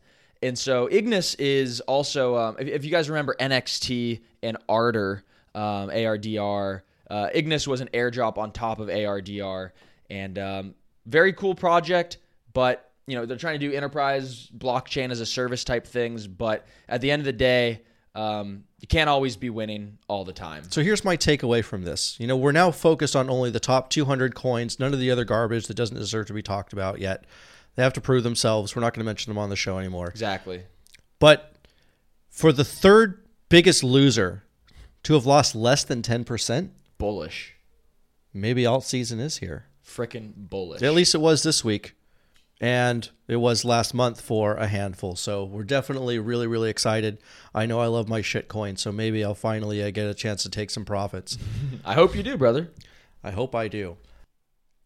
And 0.43 0.59
so 0.59 0.89
Ignis 0.91 1.35
is 1.35 1.81
also, 1.81 2.37
um, 2.37 2.57
if, 2.59 2.69
if 2.69 2.85
you 2.85 2.91
guys 2.91 3.09
remember 3.09 3.37
NXT 3.39 4.23
and 4.43 4.57
Ardor, 4.69 5.23
um, 5.55 5.91
ARDR, 5.91 6.83
uh, 7.11 7.29
Ignis 7.33 7.69
was 7.69 7.81
an 7.81 7.89
airdrop 7.95 8.39
on 8.39 8.51
top 8.51 8.81
of 8.81 8.89
ARDR. 8.89 9.71
And 10.11 10.39
um, 10.39 10.75
very 11.07 11.33
cool 11.33 11.55
project, 11.55 12.19
but 12.53 12.91
you 13.07 13.17
know 13.17 13.27
they're 13.27 13.37
trying 13.37 13.59
to 13.59 13.69
do 13.69 13.75
enterprise 13.75 14.49
blockchain 14.57 15.11
as 15.11 15.21
a 15.21 15.27
service 15.27 15.65
type 15.65 15.87
things. 15.87 16.27
But 16.27 16.67
at 16.89 17.01
the 17.01 17.11
end 17.11 17.21
of 17.21 17.27
the 17.27 17.33
day, 17.33 17.83
um, 18.15 18.65
you 18.81 18.89
can't 18.89 19.11
always 19.11 19.37
be 19.37 19.51
winning 19.51 19.99
all 20.09 20.25
the 20.25 20.33
time. 20.33 20.65
So 20.71 20.83
here's 20.83 21.05
my 21.05 21.17
takeaway 21.17 21.65
from 21.65 21.83
this. 21.83 22.19
You 22.21 22.27
know, 22.27 22.37
we're 22.37 22.53
now 22.53 22.71
focused 22.71 23.17
on 23.17 23.29
only 23.29 23.51
the 23.51 23.61
top 23.61 23.91
200 23.91 24.35
coins, 24.35 24.79
none 24.79 24.93
of 24.93 25.01
the 25.01 25.11
other 25.11 25.25
garbage 25.25 25.67
that 25.67 25.75
doesn't 25.75 25.97
deserve 25.97 26.27
to 26.27 26.33
be 26.33 26.43
talked 26.43 26.73
about 26.73 27.01
yet. 27.01 27.25
They 27.77 27.83
have 27.83 27.93
to 27.95 28.01
prove 28.01 28.23
themselves. 28.23 28.77
We're 28.77 28.83
not 28.83 28.95
going 28.95 29.05
to 29.05 29.07
mention 29.07 29.31
them 29.31 29.39
on 29.39 29.51
the 29.51 29.57
show 29.57 29.79
anymore. 29.79 30.09
Exactly. 30.09 30.63
But 31.19 31.55
for 32.31 32.53
the 32.53 32.65
third 32.65 33.25
biggest 33.49 33.83
loser 33.83 34.45
to 35.03 35.15
have 35.15 35.27
lost 35.27 35.55
less 35.55 35.83
than 35.85 36.03
10%, 36.03 36.71
Bullish. 36.99 37.55
maybe 38.33 38.65
alt 38.65 38.85
season 38.85 39.19
is 39.19 39.39
here. 39.39 39.67
Frickin' 39.85 40.33
bullish. 40.37 40.83
At 40.83 40.95
least 40.95 41.15
it 41.15 41.21
was 41.21 41.43
this 41.43 41.65
week. 41.65 41.95
And 42.61 43.11
it 43.29 43.37
was 43.37 43.65
last 43.65 43.95
month 43.95 44.21
for 44.21 44.55
a 44.55 44.67
handful. 44.67 45.17
So 45.17 45.45
we're 45.45 45.65
definitely 45.65 46.19
really, 46.19 46.47
really 46.47 46.71
excited. 46.71 47.19
I 47.55 47.67
know 47.67 47.81
I 47.81 47.87
love 47.87 48.09
my 48.09 48.23
shitcoin, 48.23 48.79
so 48.79 48.93
maybe 48.93 49.25
I'll 49.25 49.35
finally 49.35 49.83
uh, 49.83 49.91
get 49.91 50.07
a 50.07 50.15
chance 50.15 50.43
to 50.45 50.51
take 50.51 50.71
some 50.71 50.85
profits. 50.85 51.37
I 51.85 51.95
hope 51.95 52.15
you 52.15 52.23
do, 52.23 52.37
brother. 52.37 52.71
I 53.23 53.33
hope 53.33 53.55
I 53.55 53.69
do. 53.69 53.97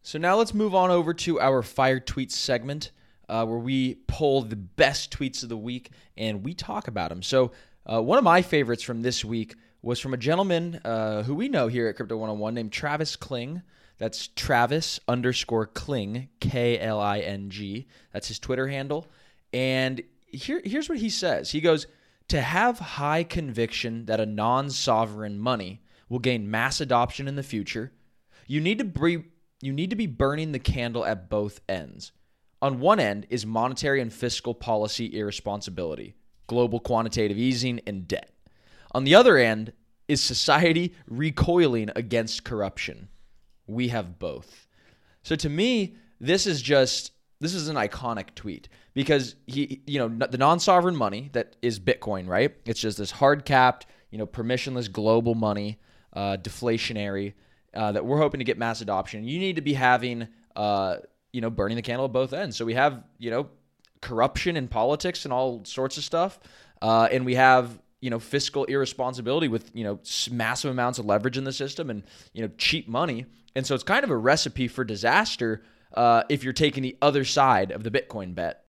So 0.03 0.19
now 0.19 0.37
let's 0.37 0.55
move 0.55 0.75
on 0.75 0.91
over 0.91 1.13
to 1.15 1.41
our 1.41 1.63
fire 1.63 2.01
tweets 2.01 2.33
segment, 2.33 2.91
uh, 3.29 3.45
where 3.45 3.59
we 3.59 3.97
pull 4.07 4.43
the 4.43 4.57
best 4.57 5.11
tweets 5.17 5.43
of 5.43 5.49
the 5.51 5.57
week 5.57 5.91
and 6.17 6.43
we 6.45 6.55
talk 6.55 6.89
about 6.89 7.11
them. 7.11 7.23
So 7.23 7.53
Uh, 7.91 8.03
one 8.03 8.19
of 8.19 8.25
my 8.25 8.43
favorites 8.43 8.83
from 8.83 9.01
this 9.01 9.25
week 9.25 9.55
was 9.81 9.99
from 9.99 10.13
a 10.13 10.19
gentleman 10.19 10.79
uh, 10.85 11.23
who 11.23 11.35
we 11.35 11.49
know 11.49 11.69
here 11.69 11.89
at 11.89 11.97
Crypto 11.97 12.19
101 12.19 12.53
named 12.53 12.71
Travis 12.71 13.17
Kling. 13.17 13.63
That's 13.99 14.29
Travis 14.29 15.01
underscore 15.09 15.67
Kling, 15.67 16.29
K 16.41 16.79
L 16.79 17.01
I 17.01 17.19
N 17.19 17.51
G. 17.51 17.87
That's 18.13 18.29
his 18.29 18.39
Twitter 18.39 18.69
handle. 18.69 19.07
And 19.53 20.03
here, 20.27 20.63
here's 20.65 20.89
what 20.89 20.99
he 20.99 21.11
says 21.11 21.51
He 21.51 21.61
goes, 21.61 21.87
To 22.29 22.41
have 22.41 22.79
high 22.79 23.25
conviction 23.25 24.07
that 24.07 24.21
a 24.21 24.27
non 24.27 24.71
sovereign 24.71 25.39
money 25.39 25.83
will 26.09 26.21
gain 26.21 26.51
mass 26.51 26.81
adoption 26.81 27.29
in 27.29 27.37
the 27.37 27.43
future, 27.43 27.93
you 28.47 28.61
need 28.61 28.79
to 28.79 28.85
be, 28.85 29.25
you 29.61 29.73
need 29.73 29.91
to 29.91 29.97
be 29.97 30.07
burning 30.07 30.53
the 30.53 30.59
candle 30.59 31.05
at 31.05 31.29
both 31.29 31.61
ends. 31.69 32.13
On 32.61 32.81
one 32.81 32.99
end 32.99 33.27
is 33.31 33.47
monetary 33.47 34.01
and 34.01 34.13
fiscal 34.13 34.55
policy 34.55 35.07
irresponsibility, 35.17 36.15
global 36.47 36.81
quantitative 36.81 37.39
easing, 37.39 37.81
and 37.87 38.09
debt. 38.09 38.33
On 38.93 39.05
the 39.05 39.15
other 39.15 39.37
end 39.37 39.73
is 40.09 40.23
society 40.23 40.95
recoiling 41.07 41.91
against 41.95 42.43
corruption. 42.45 43.09
We 43.69 43.89
have 43.89 44.19
both. 44.19 44.67
So 45.23 45.37
to 45.37 45.49
me, 45.49 45.95
this 46.21 46.47
is 46.47 46.61
just 46.61 47.13
this 47.41 47.55
is 47.55 47.69
an 47.69 47.77
iconic 47.77 48.35
tweet 48.35 48.69
because 48.95 49.37
he 49.47 49.83
you 49.87 49.99
know 49.99 50.27
the 50.27 50.39
non-sovereign 50.39 50.97
money 50.97 51.31
that 51.33 51.55
is 51.63 51.79
Bitcoin, 51.79 52.27
right? 52.27 52.55
It's 52.65 52.81
just 52.81 52.99
this 52.99 53.13
hard 53.13 53.45
capped, 53.45 53.87
you 54.11 54.19
know, 54.19 54.27
permissionless 54.27 54.91
global 54.91 55.35
money, 55.35 55.79
uh, 56.15 56.39
deflationary 56.39 57.35
uh, 57.75 57.93
that 57.93 58.05
we're 58.05 58.19
hoping 58.19 58.39
to 58.39 58.45
get 58.45 58.59
mass 58.59 58.81
adoption. 58.81 59.25
You 59.25 59.39
need 59.39 59.57
to 59.57 59.63
be 59.63 59.75
having 59.75 60.29
uh, 60.57 60.97
you 61.33 61.41
know 61.41 61.51
burning 61.51 61.77
the 61.77 61.83
candle 61.83 62.07
at 62.07 62.13
both 62.13 62.33
ends. 62.33 62.57
So 62.57 62.65
we 62.65 62.75
have 62.75 63.05
you 63.19 63.31
know 63.31 63.49
corruption 64.01 64.57
in 64.57 64.69
politics 64.69 65.25
and 65.25 65.33
all 65.33 65.65
sorts 65.65 65.97
of 65.97 66.05
stuff, 66.05 66.41
uh, 66.83 67.09
and 67.13 67.25
we 67.25 67.35
have 67.35 67.79
you 68.01 68.11
know 68.11 68.19
fiscal 68.19 68.65
irresponsibility 68.65 69.49
with 69.49 69.71
you 69.75 69.85
know 69.85 69.99
massive 70.31 70.71
amounts 70.71 70.99
of 70.99 71.07
leverage 71.07 71.37
in 71.39 71.45
the 71.45 71.53
system 71.53 71.91
and 71.91 72.03
you 72.33 72.43
know 72.43 72.51
cheap 72.59 72.89
money. 72.89 73.27
And 73.55 73.67
so 73.67 73.75
it's 73.75 73.85
kind 73.85 74.05
of 74.05 74.11
a 74.11 74.17
recipe 74.17 74.69
for 74.69 74.85
disaster 74.85 75.63
uh, 75.95 76.23
if 76.29 76.45
you're 76.45 76.53
taking 76.53 76.83
the 76.83 76.97
other 77.03 77.25
side 77.25 77.71
of 77.73 77.83
the 77.83 77.91
bitcoin 77.91 78.35
bet. 78.35 78.65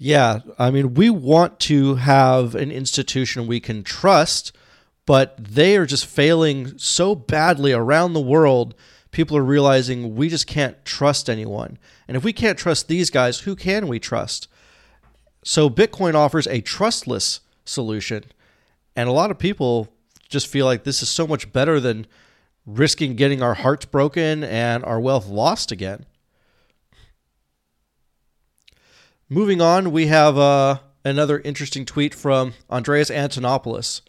Yeah 0.00 0.40
i 0.58 0.70
mean 0.70 0.94
we 0.94 1.10
want 1.10 1.58
to 1.60 1.96
have 1.96 2.54
an 2.54 2.70
institution 2.70 3.46
we 3.46 3.58
can 3.58 3.82
trust 3.82 4.52
but 5.06 5.36
they 5.42 5.76
are 5.76 5.86
just 5.86 6.06
failing 6.06 6.78
so 6.78 7.14
badly 7.14 7.72
around 7.72 8.12
the 8.12 8.20
world 8.20 8.74
people 9.10 9.36
are 9.36 9.42
realizing 9.42 10.14
we 10.14 10.28
just 10.28 10.46
can't 10.46 10.84
trust 10.84 11.30
anyone. 11.30 11.78
And 12.06 12.16
if 12.16 12.24
we 12.24 12.32
can't 12.32 12.58
trust 12.58 12.88
these 12.88 13.10
guys 13.10 13.40
who 13.40 13.56
can 13.56 13.88
we 13.88 13.98
trust? 13.98 14.48
So 15.44 15.70
bitcoin 15.70 16.14
offers 16.14 16.46
a 16.46 16.60
trustless 16.60 17.40
solution 17.64 18.24
and 18.98 19.08
a 19.08 19.12
lot 19.12 19.30
of 19.30 19.38
people 19.38 19.86
just 20.28 20.48
feel 20.48 20.66
like 20.66 20.82
this 20.82 21.02
is 21.02 21.08
so 21.08 21.24
much 21.24 21.52
better 21.52 21.78
than 21.78 22.04
risking 22.66 23.14
getting 23.14 23.40
our 23.40 23.54
hearts 23.54 23.84
broken 23.84 24.42
and 24.42 24.84
our 24.84 24.98
wealth 24.98 25.28
lost 25.28 25.70
again. 25.70 26.04
Moving 29.28 29.60
on, 29.60 29.92
we 29.92 30.08
have 30.08 30.36
uh, 30.36 30.80
another 31.04 31.38
interesting 31.38 31.84
tweet 31.84 32.12
from 32.12 32.54
Andreas 32.68 33.08
Antonopoulos. 33.08 34.00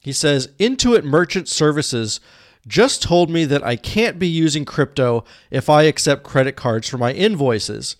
He 0.00 0.14
says 0.14 0.48
Intuit 0.58 1.04
Merchant 1.04 1.46
Services 1.46 2.20
just 2.66 3.02
told 3.02 3.28
me 3.28 3.44
that 3.44 3.62
I 3.62 3.76
can't 3.76 4.18
be 4.18 4.28
using 4.28 4.64
crypto 4.64 5.26
if 5.50 5.68
I 5.68 5.82
accept 5.82 6.22
credit 6.22 6.56
cards 6.56 6.88
for 6.88 6.96
my 6.96 7.12
invoices. 7.12 7.96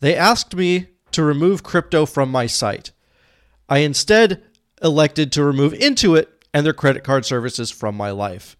They 0.00 0.16
asked 0.16 0.56
me 0.56 0.86
to 1.10 1.22
remove 1.22 1.62
crypto 1.62 2.06
from 2.06 2.30
my 2.30 2.46
site. 2.46 2.92
I 3.68 3.80
instead 3.80 4.42
elected 4.82 5.32
to 5.32 5.44
remove 5.44 5.72
Intuit 5.72 6.26
and 6.54 6.64
their 6.64 6.72
credit 6.72 7.04
card 7.04 7.24
services 7.24 7.70
from 7.70 7.96
my 7.96 8.10
life. 8.10 8.56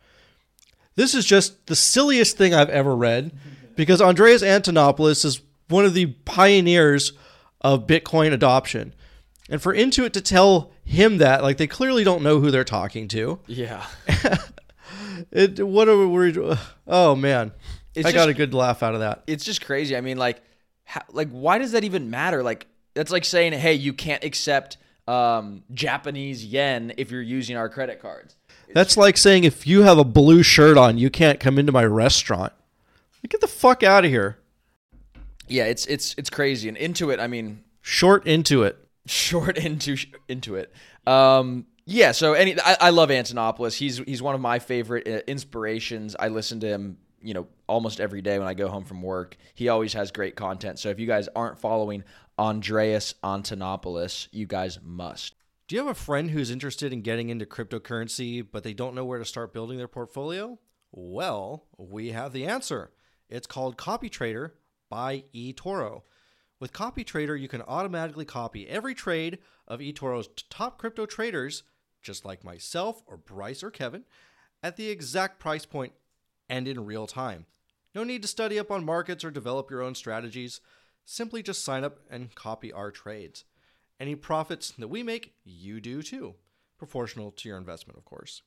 This 0.95 1.15
is 1.15 1.25
just 1.25 1.67
the 1.67 1.77
silliest 1.77 2.37
thing 2.37 2.55
I've 2.55 2.71
ever 2.71 2.95
read 2.97 3.33
because 3.77 4.03
Andreas 4.03 4.43
Antonopoulos 4.43 5.25
is 5.25 5.41
one 5.69 5.85
of 5.85 5.95
the 5.95 6.07
pioneers 6.07 7.13
of 7.61 7.87
Bitcoin 7.87 8.33
adoption. 8.33 8.95
And 9.49 9.63
for 9.63 9.75
Intuit 9.75 10.13
to 10.13 10.21
tell 10.21 10.73
him 10.85 11.19
that, 11.19 11.43
like 11.43 11.57
they 11.57 11.67
clearly 11.67 12.05
don't 12.05 12.23
know 12.23 12.41
who 12.41 12.51
they're 12.51 12.65
talking 12.65 13.09
to. 13.09 13.39
Yeah. 13.47 13.87
it 15.31 15.65
what 15.67 15.89
are 15.89 16.07
we 16.07 16.57
oh 16.87 17.15
man. 17.15 17.53
It's 17.95 18.07
I 18.07 18.13
just- 18.13 18.15
got 18.15 18.29
a 18.29 18.35
good 18.35 18.55
laugh 18.55 18.83
out 18.83 18.95
of 18.95 19.01
that. 19.01 19.23
it's 19.27 19.45
just 19.45 19.65
crazy 19.65 19.97
i 19.97 20.01
mean 20.01 20.19
like 20.19 20.41
how, 20.85 21.03
like 21.11 21.29
why 21.31 21.59
does 21.59 21.73
that 21.73 21.85
even 21.85 22.11
matter 22.11 22.43
like 22.43 22.67
that's 22.95 23.11
like 23.11 23.25
saying 23.25 23.53
hey 23.55 23.75
you 23.75 23.93
can't 23.93 24.23
accept 24.23 24.77
um, 25.09 25.63
japanese 25.73 26.45
yen 26.45 26.93
if 26.97 27.11
you're 27.11 27.23
using 27.23 27.57
our 27.57 27.69
credit 27.69 28.01
cards 28.01 28.37
That's 28.75 28.97
like 28.97 29.17
saying 29.17 29.45
if 29.45 29.67
you 29.67 29.83
have 29.83 29.97
a 29.99 30.05
blue 30.05 30.43
shirt 30.43 30.77
on, 30.77 30.99
you 30.99 31.09
can't 31.11 31.41
come 31.41 31.59
into 31.59 31.73
my 31.73 31.85
restaurant. 31.87 32.53
Get 33.29 33.41
the 33.41 33.47
fuck 33.49 33.83
out 33.83 34.05
of 34.05 34.11
here. 34.11 34.39
yeah 35.49 35.65
it's 35.65 35.87
it's 35.87 36.15
it's 36.19 36.31
crazy 36.31 36.69
and 36.69 36.77
Intuit 36.77 37.19
i 37.21 37.27
mean 37.27 37.65
Short 37.81 38.25
Intuit. 38.35 38.75
short 39.07 39.57
into 39.57 39.97
Intuit. 40.29 40.67
Um, 41.07 41.65
yeah, 41.87 42.13
so 42.13 42.35
any 42.35 42.61
I, 42.61 42.77
I 42.81 42.91
love 42.91 43.09
Antonopoulos. 43.09 43.75
He's 43.75 43.97
he's 43.99 44.21
one 44.21 44.35
of 44.35 44.43
my 44.43 44.59
favorite 44.59 45.09
uh, 45.09 45.21
inspirations. 45.27 46.15
I 46.19 46.29
listen 46.29 46.61
to 46.61 46.67
him, 46.67 46.99
you 47.23 47.33
know, 47.33 47.47
almost 47.67 47.99
every 47.99 48.21
day 48.21 48.39
when 48.39 48.47
I 48.47 48.53
go 48.53 48.69
home 48.69 48.85
from 48.85 49.01
work. 49.01 49.39
He 49.55 49.71
always 49.71 49.95
has 49.95 50.11
great 50.11 50.37
content. 50.37 50.79
So 50.79 50.91
if 50.91 51.01
you 51.01 51.07
guys 51.07 51.29
aren't 51.35 51.59
following 51.59 52.05
Andreas 52.39 53.15
Antonopoulos, 53.25 54.29
you 54.31 54.47
guys 54.47 54.79
must. 54.83 55.35
Do 55.67 55.77
you 55.77 55.83
have 55.83 55.91
a 55.91 55.95
friend 55.95 56.31
who's 56.31 56.51
interested 56.51 56.93
in 56.93 57.03
getting 57.03 57.29
into 57.29 57.45
cryptocurrency, 57.45 58.47
but 58.51 58.63
they 58.63 58.73
don't 58.73 58.95
know 58.95 59.05
where 59.05 59.19
to 59.19 59.25
start 59.25 59.53
building 59.53 59.77
their 59.77 59.89
portfolio? 59.89 60.59
Well, 60.93 61.67
we 61.77 62.13
have 62.13 62.33
the 62.33 62.47
answer. 62.47 62.93
It's 63.29 63.47
called 63.47 63.77
Copy 63.77 64.09
Trader 64.09 64.55
by 64.89 65.25
eToro. 65.35 66.03
With 66.61 66.73
Copy 66.73 67.05
Trader, 67.05 67.37
you 67.37 67.49
can 67.49 67.63
automatically 67.63 68.25
copy 68.25 68.67
every 68.69 68.95
trade 68.95 69.39
of 69.67 69.81
eToro's 69.81 70.29
top 70.49 70.79
crypto 70.79 71.07
traders, 71.07 71.65
just 72.01 72.25
like 72.25 72.45
myself 72.45 73.03
or 73.07 73.17
Bryce 73.17 73.63
or 73.63 73.71
Kevin, 73.71 74.05
at 74.63 74.77
the 74.77 74.89
exact 74.89 75.39
price 75.39 75.67
point 75.67 75.93
and 76.49 76.67
in 76.67 76.85
real 76.85 77.07
time. 77.07 77.47
No 77.95 78.05
need 78.05 78.23
to 78.23 78.29
study 78.29 78.59
up 78.59 78.71
on 78.71 78.85
markets 78.85 79.25
or 79.25 79.31
develop 79.31 79.71
your 79.71 79.83
own 79.83 79.95
strategies. 79.95 80.61
Simply 81.11 81.43
just 81.43 81.65
sign 81.65 81.85
up 81.85 82.01
and 82.11 82.35
copy 82.35 82.71
our 82.71 82.91
trades. 82.91 83.45
Any 83.99 84.15
profits 84.15 84.73
that 84.73 84.89
we 84.89 85.03
make, 85.03 85.33
you 85.43 85.81
do 85.81 86.03
too, 86.03 86.35
proportional 86.77 87.31
to 87.31 87.49
your 87.49 87.57
investment, 87.57 87.97
of 87.97 88.05
course. 88.05 88.43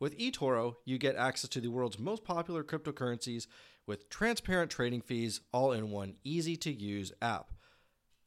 With 0.00 0.18
eToro, 0.18 0.74
you 0.84 0.98
get 0.98 1.14
access 1.14 1.48
to 1.50 1.60
the 1.60 1.68
world's 1.68 2.00
most 2.00 2.24
popular 2.24 2.64
cryptocurrencies 2.64 3.46
with 3.86 4.10
transparent 4.10 4.72
trading 4.72 5.02
fees 5.02 5.42
all 5.52 5.70
in 5.70 5.92
one 5.92 6.16
easy 6.24 6.56
to 6.56 6.72
use 6.72 7.12
app. 7.22 7.52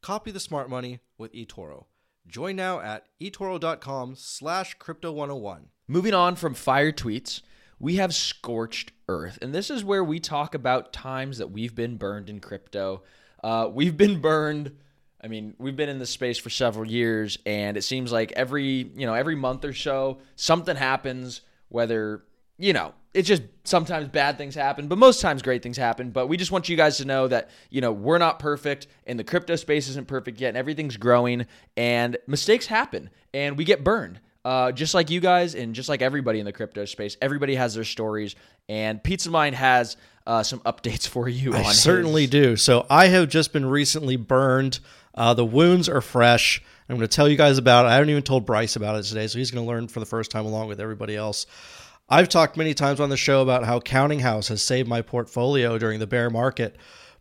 Copy 0.00 0.30
the 0.30 0.40
smart 0.40 0.70
money 0.70 1.00
with 1.18 1.34
eToro. 1.34 1.84
Join 2.26 2.56
now 2.56 2.80
at 2.80 3.04
etoro.com 3.20 4.14
slash 4.16 4.72
crypto 4.78 5.12
101. 5.12 5.68
Moving 5.88 6.14
on 6.14 6.36
from 6.36 6.54
fire 6.54 6.90
tweets, 6.90 7.42
we 7.78 7.96
have 7.96 8.14
scorched 8.14 8.92
earth. 9.08 9.38
And 9.42 9.54
this 9.54 9.68
is 9.68 9.84
where 9.84 10.02
we 10.02 10.20
talk 10.20 10.54
about 10.54 10.94
times 10.94 11.36
that 11.36 11.50
we've 11.50 11.74
been 11.74 11.98
burned 11.98 12.30
in 12.30 12.40
crypto. 12.40 13.02
Uh, 13.44 13.68
we've 13.68 13.98
been 13.98 14.20
burned. 14.20 14.74
I 15.22 15.28
mean, 15.28 15.52
we've 15.58 15.76
been 15.76 15.90
in 15.90 15.98
this 15.98 16.08
space 16.08 16.38
for 16.38 16.48
several 16.48 16.86
years, 16.86 17.38
and 17.44 17.76
it 17.76 17.82
seems 17.82 18.10
like 18.10 18.32
every 18.32 18.90
you 18.96 19.06
know 19.06 19.12
every 19.12 19.34
month 19.34 19.66
or 19.66 19.74
so 19.74 20.18
something 20.34 20.76
happens. 20.76 21.42
Whether 21.68 22.24
you 22.56 22.72
know, 22.72 22.94
it's 23.12 23.28
just 23.28 23.42
sometimes 23.64 24.08
bad 24.08 24.38
things 24.38 24.54
happen, 24.54 24.88
but 24.88 24.96
most 24.96 25.20
times 25.20 25.42
great 25.42 25.62
things 25.62 25.76
happen. 25.76 26.10
But 26.10 26.28
we 26.28 26.38
just 26.38 26.52
want 26.52 26.70
you 26.70 26.76
guys 26.76 26.96
to 26.98 27.04
know 27.04 27.28
that 27.28 27.50
you 27.68 27.82
know 27.82 27.92
we're 27.92 28.16
not 28.16 28.38
perfect, 28.38 28.86
and 29.06 29.18
the 29.18 29.24
crypto 29.24 29.56
space 29.56 29.88
isn't 29.88 30.08
perfect 30.08 30.40
yet, 30.40 30.48
and 30.48 30.56
everything's 30.56 30.96
growing, 30.96 31.44
and 31.76 32.16
mistakes 32.26 32.64
happen, 32.66 33.10
and 33.34 33.58
we 33.58 33.64
get 33.64 33.84
burned. 33.84 34.20
Uh, 34.42 34.72
just 34.72 34.94
like 34.94 35.10
you 35.10 35.20
guys 35.20 35.54
and 35.54 35.74
just 35.74 35.88
like 35.88 36.02
everybody 36.02 36.38
in 36.38 36.44
the 36.44 36.52
crypto 36.52 36.84
space, 36.86 37.16
everybody 37.20 37.54
has 37.56 37.74
their 37.74 37.84
stories, 37.84 38.36
and 38.70 39.02
Pizza 39.02 39.30
Mind 39.30 39.54
has 39.54 39.98
uh, 40.26 40.42
some 40.42 40.60
updates 40.60 41.06
for 41.06 41.28
you. 41.28 41.54
I 41.54 41.64
on 41.64 41.72
certainly 41.74 42.22
his. 42.22 42.30
do. 42.30 42.56
So 42.56 42.86
I 42.88 43.06
have 43.08 43.28
just 43.28 43.52
been 43.52 43.66
recently 43.66 44.16
burned. 44.16 44.80
Uh, 45.14 45.34
the 45.34 45.44
wounds 45.44 45.88
are 45.88 46.00
fresh. 46.00 46.62
I'm 46.88 46.96
going 46.96 47.08
to 47.08 47.14
tell 47.14 47.28
you 47.28 47.36
guys 47.36 47.58
about 47.58 47.86
it. 47.86 47.88
I 47.90 47.94
haven't 47.94 48.10
even 48.10 48.22
told 48.22 48.44
Bryce 48.46 48.76
about 48.76 48.96
it 48.96 49.04
today, 49.04 49.26
so 49.26 49.38
he's 49.38 49.50
going 49.50 49.64
to 49.64 49.68
learn 49.68 49.88
for 49.88 50.00
the 50.00 50.06
first 50.06 50.30
time 50.30 50.44
along 50.46 50.68
with 50.68 50.80
everybody 50.80 51.16
else. 51.16 51.46
I've 52.08 52.28
talked 52.28 52.56
many 52.58 52.74
times 52.74 53.00
on 53.00 53.08
the 53.08 53.16
show 53.16 53.40
about 53.40 53.64
how 53.64 53.80
Counting 53.80 54.20
House 54.20 54.48
has 54.48 54.62
saved 54.62 54.88
my 54.88 55.00
portfolio 55.00 55.78
during 55.78 55.98
the 56.00 56.06
bear 56.06 56.28
market, 56.28 56.76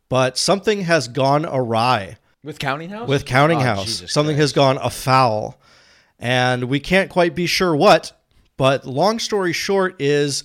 but 0.10 0.38
something 0.38 0.82
has 0.82 1.08
gone 1.08 1.46
awry 1.46 2.18
with 2.44 2.60
Counting 2.60 2.90
House. 2.90 3.08
with 3.08 3.26
Counting 3.26 3.60
Oh, 3.60 3.62
House. 3.62 3.86
Jesus 3.86 4.12
Something 4.12 4.36
Christ. 4.36 4.42
has 4.42 4.54
gone 4.54 4.78
afoul, 4.82 5.62
and 6.20 6.66
we 6.66 6.80
can't 6.82 7.10
quite 7.10 7.36
be 7.36 7.46
sure 7.48 7.74
what. 7.76 8.20
But 8.58 8.86
long 8.86 9.18
story 9.20 9.54
short 9.54 10.02
is, 10.02 10.44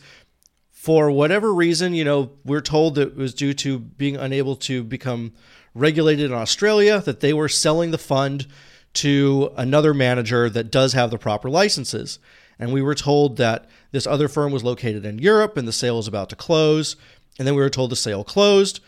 for 0.79 1.11
whatever 1.11 1.53
reason, 1.53 1.93
you 1.93 2.05
know, 2.05 2.31
we're 2.45 2.61
told 2.61 2.95
that 2.95 3.09
it 3.09 3.17
was 3.17 3.35
due 3.35 3.53
to 3.53 3.81
being 3.81 4.17
unable 4.17 4.55
to 4.55 4.85
become 4.85 5.33
regulated 5.75 6.27
in 6.27 6.33
Australia 6.33 7.01
that 7.01 7.19
they 7.19 7.33
were 7.33 7.49
selling 7.49 7.91
the 7.91 7.99
fund 7.99 8.47
to 8.95 9.51
another 9.57 9.93
manager 9.93 10.49
that 10.49 10.71
does 10.71 10.93
have 10.93 11.11
the 11.11 11.19
proper 11.19 11.51
licenses. 11.51 12.21
And 12.61 12.73
we 12.73 12.81
were 12.81 12.95
told 12.95 13.39
that 13.39 13.69
this 13.91 14.07
other 14.07 14.29
firm 14.29 14.53
was 14.53 14.63
located 14.63 15.05
in 15.05 15.19
Europe 15.19 15.57
and 15.57 15.67
the 15.67 15.73
sale 15.73 15.97
was 15.97 16.07
about 16.07 16.29
to 16.29 16.37
close. 16.37 16.95
And 17.41 17.47
then 17.47 17.57
we 17.57 17.61
were 17.61 17.71
told 17.71 17.91
the 17.91 17.97
sale 17.97 18.23
closed 18.23 18.79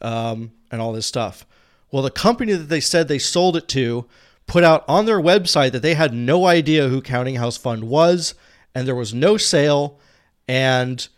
um, 0.00 0.50
and 0.72 0.80
all 0.82 0.92
this 0.92 1.06
stuff. 1.06 1.46
Well, 1.92 2.02
the 2.02 2.10
company 2.10 2.52
that 2.54 2.68
they 2.68 2.80
said 2.80 3.06
they 3.06 3.20
sold 3.20 3.56
it 3.56 3.68
to 3.68 4.06
put 4.48 4.64
out 4.64 4.84
on 4.88 5.06
their 5.06 5.20
website 5.20 5.70
that 5.70 5.82
they 5.82 5.94
had 5.94 6.12
no 6.12 6.46
idea 6.46 6.88
who 6.88 7.00
Counting 7.00 7.36
House 7.36 7.56
Fund 7.56 7.84
was 7.84 8.34
and 8.74 8.88
there 8.88 8.96
was 8.96 9.14
no 9.14 9.36
sale. 9.36 10.00
And 10.48 11.08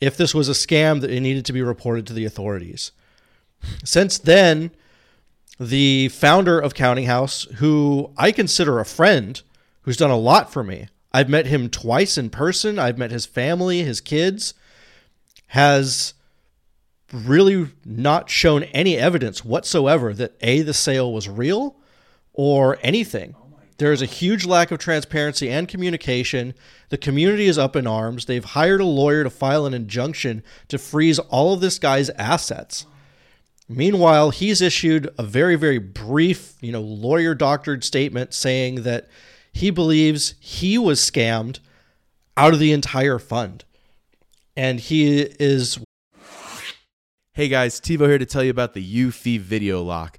if 0.00 0.16
this 0.16 0.34
was 0.34 0.48
a 0.48 0.52
scam, 0.52 1.00
that 1.00 1.10
it 1.10 1.20
needed 1.20 1.44
to 1.46 1.52
be 1.52 1.62
reported 1.62 2.06
to 2.06 2.12
the 2.12 2.24
authorities. 2.24 2.92
Since 3.84 4.18
then, 4.18 4.70
the 5.58 6.08
founder 6.08 6.60
of 6.60 6.74
Counting 6.74 7.06
House, 7.06 7.44
who 7.56 8.12
I 8.16 8.30
consider 8.30 8.78
a 8.78 8.84
friend, 8.84 9.40
who's 9.82 9.96
done 9.96 10.10
a 10.10 10.16
lot 10.16 10.52
for 10.52 10.62
me, 10.62 10.88
I've 11.12 11.28
met 11.28 11.46
him 11.46 11.68
twice 11.68 12.16
in 12.16 12.30
person, 12.30 12.78
I've 12.78 12.98
met 12.98 13.10
his 13.10 13.26
family, 13.26 13.82
his 13.82 14.00
kids, 14.00 14.54
has 15.48 16.14
really 17.12 17.68
not 17.84 18.28
shown 18.28 18.64
any 18.64 18.96
evidence 18.96 19.44
whatsoever 19.44 20.12
that 20.14 20.36
A, 20.42 20.60
the 20.60 20.74
sale 20.74 21.12
was 21.12 21.28
real 21.28 21.76
or 22.34 22.78
anything. 22.82 23.34
There 23.78 23.92
is 23.92 24.02
a 24.02 24.06
huge 24.06 24.44
lack 24.44 24.72
of 24.72 24.80
transparency 24.80 25.48
and 25.48 25.68
communication. 25.68 26.54
The 26.88 26.98
community 26.98 27.46
is 27.46 27.58
up 27.58 27.76
in 27.76 27.86
arms. 27.86 28.24
They've 28.24 28.44
hired 28.44 28.80
a 28.80 28.84
lawyer 28.84 29.22
to 29.22 29.30
file 29.30 29.66
an 29.66 29.74
injunction 29.74 30.42
to 30.66 30.78
freeze 30.78 31.20
all 31.20 31.54
of 31.54 31.60
this 31.60 31.78
guy's 31.78 32.10
assets. 32.10 32.86
Meanwhile, 33.68 34.30
he's 34.30 34.60
issued 34.60 35.08
a 35.16 35.22
very, 35.22 35.54
very 35.54 35.78
brief, 35.78 36.54
you 36.60 36.72
know, 36.72 36.80
lawyer 36.80 37.34
doctored 37.34 37.84
statement 37.84 38.34
saying 38.34 38.82
that 38.82 39.08
he 39.52 39.70
believes 39.70 40.34
he 40.40 40.76
was 40.76 40.98
scammed 40.98 41.60
out 42.36 42.54
of 42.54 42.58
the 42.58 42.72
entire 42.72 43.18
fund. 43.18 43.64
And 44.56 44.80
he 44.80 45.20
is. 45.20 45.78
Hey 47.34 47.46
guys, 47.46 47.80
TiVo 47.80 48.08
here 48.08 48.18
to 48.18 48.26
tell 48.26 48.42
you 48.42 48.50
about 48.50 48.74
the 48.74 48.82
Eufy 48.82 49.38
Video 49.38 49.82
Lock, 49.82 50.18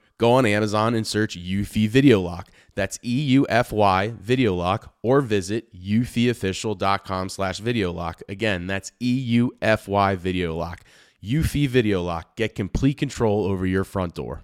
go 0.21 0.33
on 0.33 0.45
Amazon 0.45 0.93
and 0.93 1.05
search 1.05 1.35
Eufy 1.35 1.89
Video 1.89 2.21
Lock. 2.21 2.47
That's 2.75 2.99
E 3.03 3.21
U 3.37 3.47
F 3.49 3.73
Y 3.73 4.13
Video 4.19 4.53
Lock, 4.55 4.93
or 5.01 5.19
visit 5.21 5.73
eufyofficial.com 5.75 7.29
slash 7.29 7.59
video 7.59 7.91
lock. 7.91 8.21
Again, 8.29 8.67
that's 8.67 8.91
E 9.01 9.11
U 9.11 9.51
F 9.61 9.87
Y 9.87 10.15
Video 10.15 10.55
Lock. 10.55 10.81
Eufy 11.23 11.67
Video 11.67 12.01
Lock. 12.03 12.35
Get 12.37 12.55
complete 12.55 12.97
control 12.97 13.45
over 13.45 13.65
your 13.65 13.83
front 13.83 14.13
door. 14.13 14.43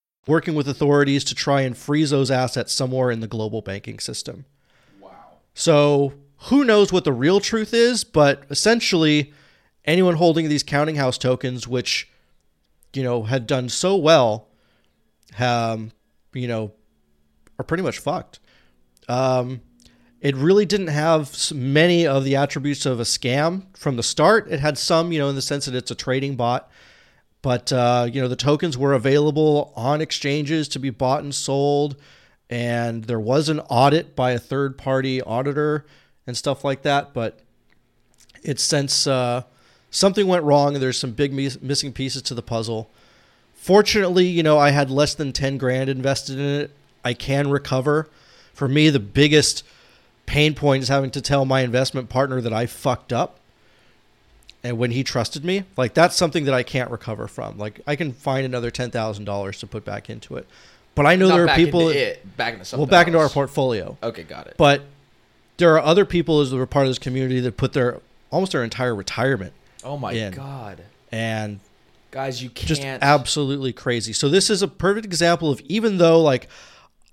working 0.27 0.53
with 0.53 0.67
authorities 0.67 1.23
to 1.25 1.35
try 1.35 1.61
and 1.61 1.77
freeze 1.77 2.11
those 2.11 2.29
assets 2.29 2.73
somewhere 2.73 3.11
in 3.11 3.19
the 3.19 3.27
global 3.27 3.61
banking 3.61 3.99
system. 3.99 4.45
Wow. 4.99 5.11
So 5.53 6.13
who 6.45 6.63
knows 6.63 6.91
what 6.91 7.03
the 7.03 7.13
real 7.13 7.39
truth 7.39 7.73
is, 7.73 8.03
but 8.03 8.43
essentially, 8.49 9.33
anyone 9.85 10.15
holding 10.15 10.49
these 10.49 10.63
counting 10.63 10.95
house 10.95 11.17
tokens, 11.17 11.67
which 11.67 12.09
you 12.93 13.03
know 13.03 13.23
had 13.23 13.47
done 13.47 13.69
so 13.69 13.95
well, 13.95 14.47
um, 15.39 15.91
you 16.33 16.47
know, 16.47 16.71
are 17.59 17.65
pretty 17.65 17.83
much 17.83 17.99
fucked. 17.99 18.39
Um, 19.07 19.61
it 20.19 20.35
really 20.35 20.65
didn't 20.65 20.87
have 20.87 21.51
many 21.51 22.05
of 22.05 22.23
the 22.23 22.35
attributes 22.35 22.85
of 22.85 22.99
a 22.99 23.03
scam 23.03 23.65
from 23.75 23.95
the 23.95 24.03
start. 24.03 24.51
It 24.51 24.59
had 24.59 24.77
some, 24.77 25.11
you 25.11 25.17
know, 25.17 25.29
in 25.29 25.35
the 25.35 25.41
sense 25.41 25.65
that 25.65 25.73
it's 25.73 25.89
a 25.89 25.95
trading 25.95 26.35
bot 26.35 26.69
but 27.41 27.71
uh, 27.73 28.07
you 28.11 28.21
know 28.21 28.27
the 28.27 28.35
tokens 28.35 28.77
were 28.77 28.93
available 28.93 29.73
on 29.75 30.01
exchanges 30.01 30.67
to 30.69 30.79
be 30.79 30.89
bought 30.89 31.23
and 31.23 31.33
sold, 31.33 31.95
and 32.49 33.05
there 33.05 33.19
was 33.19 33.49
an 33.49 33.59
audit 33.61 34.15
by 34.15 34.31
a 34.31 34.39
third-party 34.39 35.21
auditor 35.21 35.85
and 36.27 36.37
stuff 36.37 36.63
like 36.63 36.83
that. 36.83 37.13
But 37.13 37.39
it's 38.43 38.63
since 38.63 39.07
uh, 39.07 39.43
something 39.89 40.27
went 40.27 40.43
wrong, 40.43 40.75
and 40.75 40.81
there's 40.83 40.99
some 40.99 41.11
big 41.11 41.33
missing 41.33 41.93
pieces 41.93 42.21
to 42.23 42.35
the 42.35 42.41
puzzle. 42.41 42.89
Fortunately, 43.55 44.25
you 44.25 44.43
know 44.43 44.57
I 44.57 44.69
had 44.69 44.89
less 44.89 45.13
than 45.13 45.33
ten 45.33 45.57
grand 45.57 45.89
invested 45.89 46.39
in 46.39 46.61
it. 46.61 46.71
I 47.03 47.13
can 47.13 47.49
recover. 47.49 48.07
For 48.53 48.67
me, 48.67 48.89
the 48.89 48.99
biggest 48.99 49.63
pain 50.27 50.53
point 50.53 50.83
is 50.83 50.89
having 50.89 51.11
to 51.11 51.21
tell 51.21 51.45
my 51.45 51.61
investment 51.61 52.07
partner 52.07 52.39
that 52.41 52.53
I 52.53 52.65
fucked 52.65 53.11
up 53.11 53.39
and 54.63 54.77
when 54.77 54.91
he 54.91 55.03
trusted 55.03 55.43
me 55.43 55.63
like 55.77 55.93
that's 55.93 56.15
something 56.15 56.45
that 56.45 56.53
i 56.53 56.63
can't 56.63 56.91
recover 56.91 57.27
from. 57.27 57.57
Like 57.57 57.81
i 57.87 57.95
can 57.95 58.13
find 58.13 58.45
another 58.45 58.71
$10000 58.71 59.59
to 59.59 59.67
put 59.67 59.85
back 59.85 60.09
into 60.09 60.35
it. 60.37 60.47
But 60.95 61.05
i 61.05 61.15
know 61.15 61.29
Not 61.29 61.35
there 61.35 61.47
are 61.49 61.55
people 61.55 61.89
it, 61.89 62.37
back 62.37 62.55
into 62.55 62.77
well 62.77 62.85
back 62.85 63.07
into 63.07 63.19
our 63.19 63.29
portfolio. 63.29 63.97
Okay 64.01 64.23
got 64.23 64.47
it. 64.47 64.55
But 64.57 64.83
there 65.57 65.73
are 65.75 65.81
other 65.81 66.05
people 66.05 66.41
as 66.41 66.51
a 66.51 66.65
part 66.65 66.85
of 66.85 66.89
this 66.89 66.99
community 66.99 67.39
that 67.41 67.57
put 67.57 67.73
their 67.73 68.01
almost 68.31 68.51
their 68.51 68.63
entire 68.63 68.95
retirement 68.95 69.53
oh 69.83 69.97
my 69.97 70.13
in. 70.13 70.33
god. 70.33 70.83
And 71.11 71.59
guys 72.11 72.41
you 72.41 72.49
can't. 72.49 72.67
just 72.67 72.81
absolutely 72.81 73.73
crazy. 73.73 74.13
So 74.13 74.29
this 74.29 74.49
is 74.49 74.61
a 74.61 74.67
perfect 74.67 75.05
example 75.05 75.49
of 75.49 75.61
even 75.61 75.97
though 75.97 76.21
like 76.21 76.47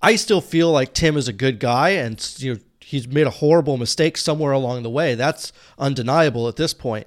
i 0.01 0.15
still 0.15 0.41
feel 0.41 0.71
like 0.71 0.93
tim 0.93 1.17
is 1.17 1.27
a 1.27 1.33
good 1.33 1.59
guy 1.59 1.89
and 1.89 2.33
you 2.37 2.53
know 2.53 2.59
he's 2.79 3.07
made 3.07 3.27
a 3.27 3.31
horrible 3.31 3.77
mistake 3.77 4.17
somewhere 4.17 4.51
along 4.51 4.81
the 4.81 4.89
way 4.89 5.13
that's 5.13 5.51
undeniable 5.77 6.47
at 6.47 6.55
this 6.55 6.73
point 6.73 7.05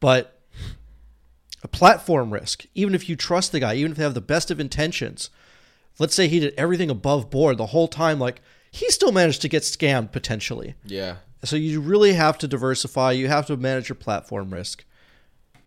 but 0.00 0.40
a 1.62 1.68
platform 1.68 2.32
risk, 2.32 2.66
even 2.74 2.94
if 2.94 3.08
you 3.08 3.16
trust 3.16 3.52
the 3.52 3.60
guy, 3.60 3.74
even 3.74 3.92
if 3.92 3.98
they 3.98 4.04
have 4.04 4.14
the 4.14 4.20
best 4.20 4.50
of 4.50 4.60
intentions, 4.60 5.30
let's 5.98 6.14
say 6.14 6.28
he 6.28 6.40
did 6.40 6.54
everything 6.56 6.90
above 6.90 7.30
board 7.30 7.58
the 7.58 7.66
whole 7.66 7.88
time, 7.88 8.18
like 8.18 8.40
he 8.70 8.88
still 8.90 9.12
managed 9.12 9.42
to 9.42 9.48
get 9.48 9.62
scammed 9.62 10.12
potentially. 10.12 10.74
Yeah. 10.84 11.16
So 11.44 11.56
you 11.56 11.80
really 11.80 12.14
have 12.14 12.38
to 12.38 12.48
diversify. 12.48 13.12
You 13.12 13.28
have 13.28 13.46
to 13.46 13.56
manage 13.56 13.88
your 13.88 13.96
platform 13.96 14.52
risk. 14.52 14.84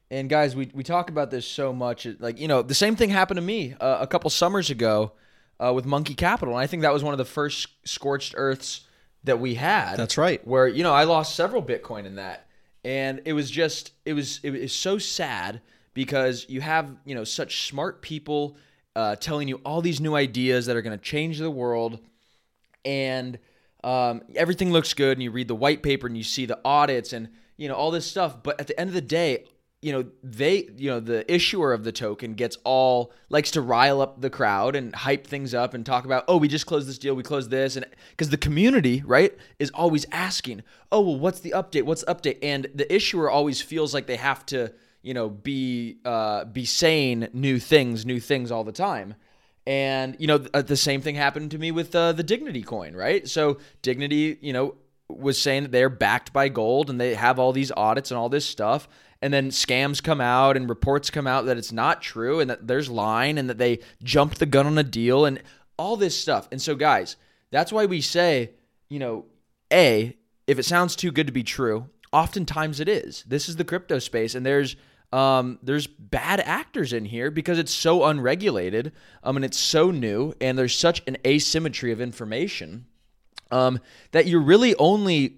And 0.09 0.29
guys, 0.29 0.55
we, 0.55 0.69
we 0.73 0.83
talk 0.83 1.09
about 1.09 1.31
this 1.31 1.47
so 1.47 1.71
much. 1.71 2.05
Like, 2.19 2.39
you 2.39 2.47
know, 2.47 2.61
the 2.61 2.75
same 2.75 2.97
thing 2.97 3.09
happened 3.09 3.37
to 3.37 3.41
me 3.41 3.75
uh, 3.79 3.97
a 4.01 4.07
couple 4.07 4.29
summers 4.29 4.69
ago 4.69 5.13
uh, 5.59 5.71
with 5.73 5.85
Monkey 5.85 6.13
Capital. 6.13 6.55
And 6.55 6.61
I 6.61 6.67
think 6.67 6.81
that 6.81 6.91
was 6.91 7.03
one 7.03 7.13
of 7.13 7.17
the 7.17 7.25
first 7.25 7.69
scorched 7.85 8.33
earths 8.35 8.81
that 9.23 9.39
we 9.39 9.55
had. 9.55 9.95
That's 9.95 10.17
right. 10.17 10.45
Where, 10.45 10.67
you 10.67 10.83
know, 10.83 10.93
I 10.93 11.05
lost 11.05 11.35
several 11.35 11.63
Bitcoin 11.63 12.05
in 12.05 12.15
that. 12.15 12.47
And 12.83 13.21
it 13.25 13.33
was 13.33 13.49
just, 13.51 13.93
it 14.05 14.13
was, 14.13 14.39
it 14.43 14.51
was 14.51 14.73
so 14.73 14.97
sad 14.97 15.61
because 15.93 16.45
you 16.49 16.61
have, 16.61 16.95
you 17.05 17.15
know, 17.15 17.23
such 17.23 17.67
smart 17.67 18.01
people 18.01 18.57
uh, 18.95 19.15
telling 19.15 19.47
you 19.47 19.61
all 19.65 19.81
these 19.81 20.01
new 20.01 20.15
ideas 20.15 20.65
that 20.65 20.75
are 20.75 20.81
going 20.81 20.97
to 20.97 21.03
change 21.03 21.37
the 21.39 21.51
world. 21.51 21.99
And 22.83 23.37
um, 23.83 24.21
everything 24.35 24.71
looks 24.71 24.93
good 24.93 25.17
and 25.17 25.23
you 25.23 25.31
read 25.31 25.47
the 25.47 25.55
white 25.55 25.83
paper 25.83 26.07
and 26.07 26.17
you 26.17 26.23
see 26.23 26.45
the 26.45 26.59
audits 26.63 27.13
and 27.13 27.29
you 27.57 27.67
know 27.67 27.75
all 27.75 27.91
this 27.91 28.05
stuff. 28.05 28.41
But 28.43 28.59
at 28.59 28.67
the 28.67 28.79
end 28.79 28.89
of 28.89 28.93
the 28.93 29.01
day 29.01 29.45
you 29.81 29.91
know 29.91 30.05
they 30.23 30.69
you 30.77 30.89
know 30.89 30.99
the 30.99 31.31
issuer 31.31 31.73
of 31.73 31.83
the 31.83 31.91
token 31.91 32.35
gets 32.35 32.57
all 32.63 33.11
likes 33.29 33.51
to 33.51 33.61
rile 33.61 33.99
up 33.99 34.21
the 34.21 34.29
crowd 34.29 34.75
and 34.75 34.93
hype 34.95 35.25
things 35.25 35.53
up 35.53 35.73
and 35.73 35.85
talk 35.85 36.05
about 36.05 36.23
oh 36.27 36.37
we 36.37 36.47
just 36.47 36.67
closed 36.67 36.87
this 36.87 36.99
deal 36.99 37.15
we 37.15 37.23
closed 37.23 37.49
this 37.49 37.75
and 37.75 37.85
because 38.11 38.29
the 38.29 38.37
community 38.37 39.01
right 39.05 39.35
is 39.57 39.71
always 39.71 40.05
asking 40.11 40.61
oh 40.91 41.01
well 41.01 41.17
what's 41.17 41.39
the 41.39 41.51
update 41.51 41.83
what's 41.83 42.03
the 42.03 42.13
update? 42.13 42.37
And 42.41 42.67
the 42.73 42.91
issuer 42.93 43.29
always 43.29 43.61
feels 43.61 43.93
like 43.93 44.07
they 44.07 44.17
have 44.17 44.45
to 44.47 44.71
you 45.01 45.13
know 45.13 45.29
be 45.29 45.97
uh, 46.05 46.45
be 46.45 46.65
saying 46.65 47.27
new 47.33 47.59
things 47.59 48.05
new 48.05 48.19
things 48.19 48.51
all 48.51 48.63
the 48.63 48.71
time. 48.71 49.15
And 49.67 50.15
you 50.19 50.27
know 50.27 50.39
th- 50.39 50.49
uh, 50.53 50.61
the 50.61 50.77
same 50.77 51.01
thing 51.01 51.15
happened 51.15 51.51
to 51.51 51.57
me 51.57 51.71
with 51.71 51.95
uh, 51.95 52.13
the 52.13 52.23
Dignity 52.23 52.63
coin, 52.63 52.95
right? 52.95 53.27
So 53.27 53.57
Dignity, 53.81 54.37
you 54.41 54.53
know, 54.53 54.75
was 55.07 55.39
saying 55.39 55.63
that 55.63 55.71
they're 55.71 55.89
backed 55.89 56.33
by 56.33 56.49
gold 56.49 56.89
and 56.89 56.99
they 56.99 57.13
have 57.15 57.37
all 57.37 57.51
these 57.51 57.71
audits 57.71 58.11
and 58.11 58.17
all 58.17 58.29
this 58.29 58.45
stuff, 58.45 58.87
and 59.21 59.33
then 59.33 59.49
scams 59.49 60.01
come 60.01 60.19
out 60.19 60.57
and 60.57 60.67
reports 60.69 61.09
come 61.09 61.27
out 61.27 61.45
that 61.45 61.57
it's 61.57 61.71
not 61.71 62.01
true 62.01 62.39
and 62.39 62.49
that 62.49 62.67
there's 62.67 62.89
lying 62.89 63.37
and 63.37 63.49
that 63.49 63.57
they 63.57 63.79
jumped 64.03 64.39
the 64.39 64.45
gun 64.45 64.65
on 64.65 64.77
a 64.77 64.83
deal 64.83 65.25
and 65.25 65.41
all 65.77 65.95
this 65.97 66.19
stuff. 66.19 66.47
And 66.51 66.61
so, 66.61 66.75
guys, 66.75 67.15
that's 67.51 67.71
why 67.71 67.85
we 67.85 68.01
say, 68.01 68.51
you 68.89 68.99
know, 68.99 69.25
a 69.71 70.15
if 70.47 70.59
it 70.59 70.63
sounds 70.63 70.95
too 70.95 71.11
good 71.11 71.27
to 71.27 71.33
be 71.33 71.43
true, 71.43 71.87
oftentimes 72.11 72.79
it 72.79 72.89
is. 72.89 73.23
This 73.27 73.47
is 73.47 73.55
the 73.55 73.63
crypto 73.63 73.99
space, 73.99 74.35
and 74.35 74.45
there's 74.45 74.75
um, 75.13 75.59
there's 75.61 75.87
bad 75.87 76.39
actors 76.39 76.93
in 76.93 77.05
here 77.05 77.31
because 77.31 77.59
it's 77.59 77.73
so 77.73 78.05
unregulated 78.05 78.93
um, 79.23 79.35
and 79.35 79.43
it's 79.43 79.57
so 79.57 79.91
new 79.91 80.33
and 80.39 80.57
there's 80.57 80.75
such 80.75 81.01
an 81.05 81.17
asymmetry 81.27 81.91
of 81.91 81.99
information 81.99 82.85
um, 83.51 83.79
that 84.11 84.25
you're 84.25 84.41
really 84.41 84.73
only 84.75 85.35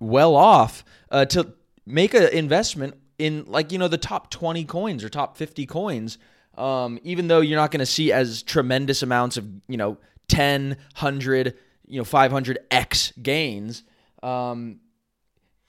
well 0.00 0.34
off 0.34 0.82
uh, 1.10 1.26
to 1.26 1.52
make 1.84 2.14
an 2.14 2.28
investment 2.28 2.94
in 3.22 3.44
like 3.46 3.70
you 3.70 3.78
know 3.78 3.88
the 3.88 3.98
top 3.98 4.30
20 4.30 4.64
coins 4.64 5.04
or 5.04 5.08
top 5.08 5.36
50 5.36 5.66
coins 5.66 6.18
um, 6.58 6.98
even 7.02 7.28
though 7.28 7.40
you're 7.40 7.58
not 7.58 7.70
going 7.70 7.80
to 7.80 7.86
see 7.86 8.12
as 8.12 8.42
tremendous 8.42 9.02
amounts 9.02 9.36
of 9.36 9.46
you 9.68 9.76
know 9.76 9.96
10 10.28 10.70
100 10.70 11.54
you 11.86 11.98
know 11.98 12.04
500x 12.04 13.22
gains 13.22 13.84
um, 14.22 14.80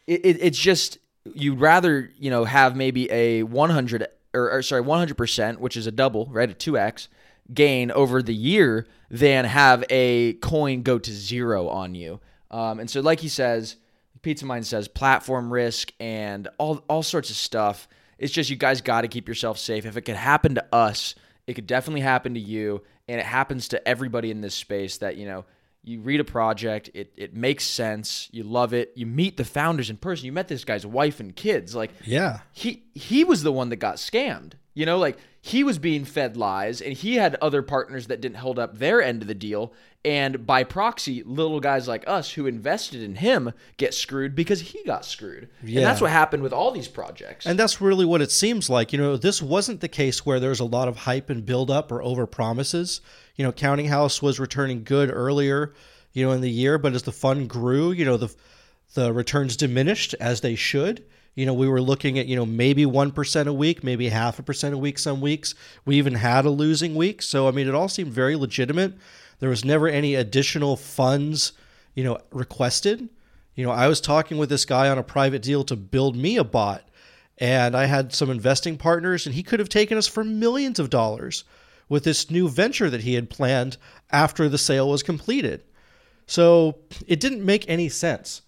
it, 0.08 0.26
it, 0.26 0.38
it's 0.42 0.58
just 0.58 0.98
you'd 1.36 1.60
rather 1.60 2.10
you 2.18 2.30
know 2.32 2.44
have 2.44 2.76
maybe 2.76 3.10
a 3.12 3.44
100 3.44 4.08
or, 4.34 4.52
or 4.52 4.62
sorry 4.62 4.84
100% 4.84 5.58
which 5.60 5.78
is 5.78 5.86
a 5.86 5.92
double 5.92 6.28
right 6.32 6.50
a 6.50 6.54
2x 6.54 7.08
gain 7.54 7.92
over 7.92 8.22
the 8.22 8.34
year 8.34 8.88
than 9.10 9.46
have 9.46 9.84
a 9.90 10.34
coin 10.34 10.82
go 10.82 10.98
to 10.98 11.12
zero 11.12 11.68
on 11.68 11.94
you. 11.94 12.20
Um, 12.50 12.80
and 12.80 12.90
so 12.90 13.02
like 13.02 13.20
he 13.20 13.28
says 13.28 13.78
pizza 14.24 14.46
mind 14.46 14.66
says 14.66 14.88
platform 14.88 15.54
risk 15.54 15.92
and 16.00 16.48
all, 16.58 16.84
all 16.90 17.04
sorts 17.04 17.30
of 17.30 17.36
stuff 17.36 17.88
it's 18.18 18.34
just 18.34 18.50
you 18.50 18.56
guys 18.56 18.82
got 18.82 19.02
to 19.02 19.08
keep 19.08 19.28
yourself 19.28 19.58
safe 19.60 19.86
if 19.86 19.96
it 19.98 20.02
could 20.02 20.16
happen 20.16 20.56
to 20.56 20.66
us 20.74 21.14
it 21.46 21.54
could 21.54 21.68
definitely 21.68 22.02
happen 22.02 22.34
to 22.34 22.40
you 22.40 22.82
and 23.08 23.20
it 23.20 23.26
happens 23.26 23.68
to 23.68 23.88
everybody 23.88 24.32
in 24.32 24.42
this 24.42 24.56
space 24.56 24.98
that 24.98 25.18
you 25.18 25.26
know 25.26 25.46
you 25.86 26.00
read 26.00 26.22
a 26.22 26.24
project, 26.24 26.90
it, 26.94 27.12
it 27.18 27.36
makes 27.36 27.66
sense, 27.66 28.30
you 28.32 28.44
love 28.44 28.74
it, 28.74 28.94
you 28.96 29.06
meet 29.06 29.36
the 29.36 29.44
founders 29.44 29.90
in 29.90 29.98
person, 29.98 30.26
you 30.26 30.32
met 30.32 30.48
this 30.48 30.64
guy's 30.64 30.86
wife 30.86 31.20
and 31.20 31.36
kids. 31.36 31.76
Like 31.76 31.92
Yeah. 32.06 32.40
he 32.54 32.84
he 32.96 33.26
was 33.26 33.44
the 33.44 33.52
one 33.52 33.68
that 33.68 33.76
got 33.76 33.96
scammed. 33.98 34.54
You 34.74 34.86
know, 34.86 34.98
like 34.98 35.18
he 35.40 35.64
was 35.64 35.78
being 35.78 36.06
fed 36.06 36.36
lies 36.36 36.82
and 36.82 36.94
he 36.94 37.16
had 37.16 37.36
other 37.36 37.62
partners 37.62 38.08
that 38.08 38.22
didn't 38.22 38.38
hold 38.38 38.58
up 38.58 38.78
their 38.78 39.02
end 39.02 39.22
of 39.22 39.28
the 39.28 39.36
deal. 39.36 39.74
And 40.06 40.46
by 40.46 40.64
proxy, 40.64 41.24
little 41.24 41.60
guys 41.60 41.88
like 41.88 42.04
us 42.08 42.32
who 42.32 42.46
invested 42.46 43.04
in 43.04 43.16
him 43.16 43.54
get 43.78 43.94
screwed 43.94 44.36
because 44.36 44.60
he 44.60 44.84
got 44.84 45.06
screwed. 45.06 45.50
Yeah. 45.64 45.78
And 45.78 45.86
that's 45.86 46.02
what 46.02 46.12
happened 46.12 46.44
with 46.44 46.54
all 46.54 46.72
these 46.72 46.88
projects. 46.88 47.46
And 47.46 47.58
that's 47.58 47.80
really 47.80 48.06
what 48.06 48.22
it 48.22 48.32
seems 48.32 48.70
like. 48.70 48.92
You 48.92 49.00
know, 49.00 49.16
this 49.16 49.42
wasn't 49.42 49.80
the 49.80 49.88
case 49.88 50.26
where 50.26 50.40
there's 50.40 50.60
a 50.60 50.66
lot 50.66 50.88
of 50.88 50.98
hype 50.98 51.30
and 51.30 51.46
build 51.46 51.70
up 51.70 51.92
or 51.92 52.02
over 52.02 52.26
promises. 52.26 53.02
You 53.36 53.46
know, 53.46 53.52
Counting 53.52 53.88
House 53.88 54.22
was 54.22 54.40
returning 54.40 54.84
good 54.84 55.10
earlier, 55.12 55.74
you 56.12 56.26
know, 56.26 56.32
in 56.32 56.42
the 56.42 56.52
year, 56.52 56.78
but 56.78 56.94
as 56.94 57.04
the 57.04 57.12
fund 57.12 57.50
grew, 57.50 57.92
you 57.92 58.06
know, 58.06 58.18
the 58.18 58.34
the 58.94 59.12
returns 59.12 59.58
diminished 59.58 60.16
as 60.20 60.42
they 60.42 60.56
should. 60.56 61.04
You 61.36 61.46
know, 61.48 61.54
we 61.54 61.68
were 61.68 61.82
looking 61.82 62.20
at, 62.20 62.28
you 62.28 62.36
know, 62.36 62.46
maybe 62.46 62.86
1% 62.86 63.48
a 63.48 63.54
week, 63.54 63.84
maybe 63.84 64.10
half 64.10 64.38
a 64.38 64.44
percent 64.44 64.76
a 64.76 64.78
week 64.78 65.00
some 65.00 65.20
weeks. 65.20 65.56
We 65.84 65.96
even 65.96 66.16
had 66.16 66.46
a 66.46 66.52
losing 66.52 66.94
week. 66.94 67.22
So, 67.24 67.48
I 67.48 67.52
mean, 67.52 67.68
it 67.68 67.74
all 67.74 67.90
seemed 67.90 68.12
very 68.12 68.36
legitimate. 68.36 68.94
There 69.40 69.50
was 69.50 69.66
never 69.66 69.88
any 69.88 70.14
additional 70.16 70.76
funds, 70.76 71.54
you 71.96 72.04
know, 72.04 72.20
requested. 72.32 73.10
You 73.56 73.66
know, 73.66 73.72
I 73.72 73.88
was 73.88 74.00
talking 74.00 74.38
with 74.38 74.50
this 74.50 74.66
guy 74.66 74.90
on 74.90 74.98
a 74.98 75.04
private 75.04 75.42
deal 75.42 75.64
to 75.66 75.76
build 75.76 76.16
me 76.16 76.38
a 76.38 76.44
bot, 76.44 76.88
and 77.40 77.76
I 77.76 77.86
had 77.86 78.14
some 78.14 78.30
investing 78.30 78.78
partners, 78.78 79.26
and 79.26 79.34
he 79.36 79.44
could 79.44 79.60
have 79.60 79.70
taken 79.70 79.98
us 79.98 80.08
for 80.08 80.24
millions 80.24 80.80
of 80.80 80.90
dollars 80.90 81.44
with 81.90 82.04
this 82.04 82.32
new 82.32 82.48
venture 82.48 82.90
that 82.90 83.02
he 83.02 83.16
had 83.16 83.30
planned 83.30 83.78
after 84.12 84.48
the 84.48 84.58
sale 84.58 84.90
was 84.90 85.04
completed. 85.04 85.64
So 86.26 86.78
it 87.08 87.20
didn't 87.20 87.46
make 87.46 87.68
any 87.68 87.90
sense. 87.90 88.43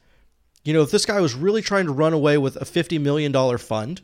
You 0.65 0.73
know, 0.73 0.81
if 0.81 0.91
this 0.91 1.05
guy 1.05 1.21
was 1.21 1.33
really 1.35 1.61
trying 1.61 1.85
to 1.85 1.91
run 1.93 2.11
away 2.11 2.37
with 2.37 2.57
a 2.57 2.65
$50 2.65 2.99
million 2.99 3.57
fund, 3.57 4.01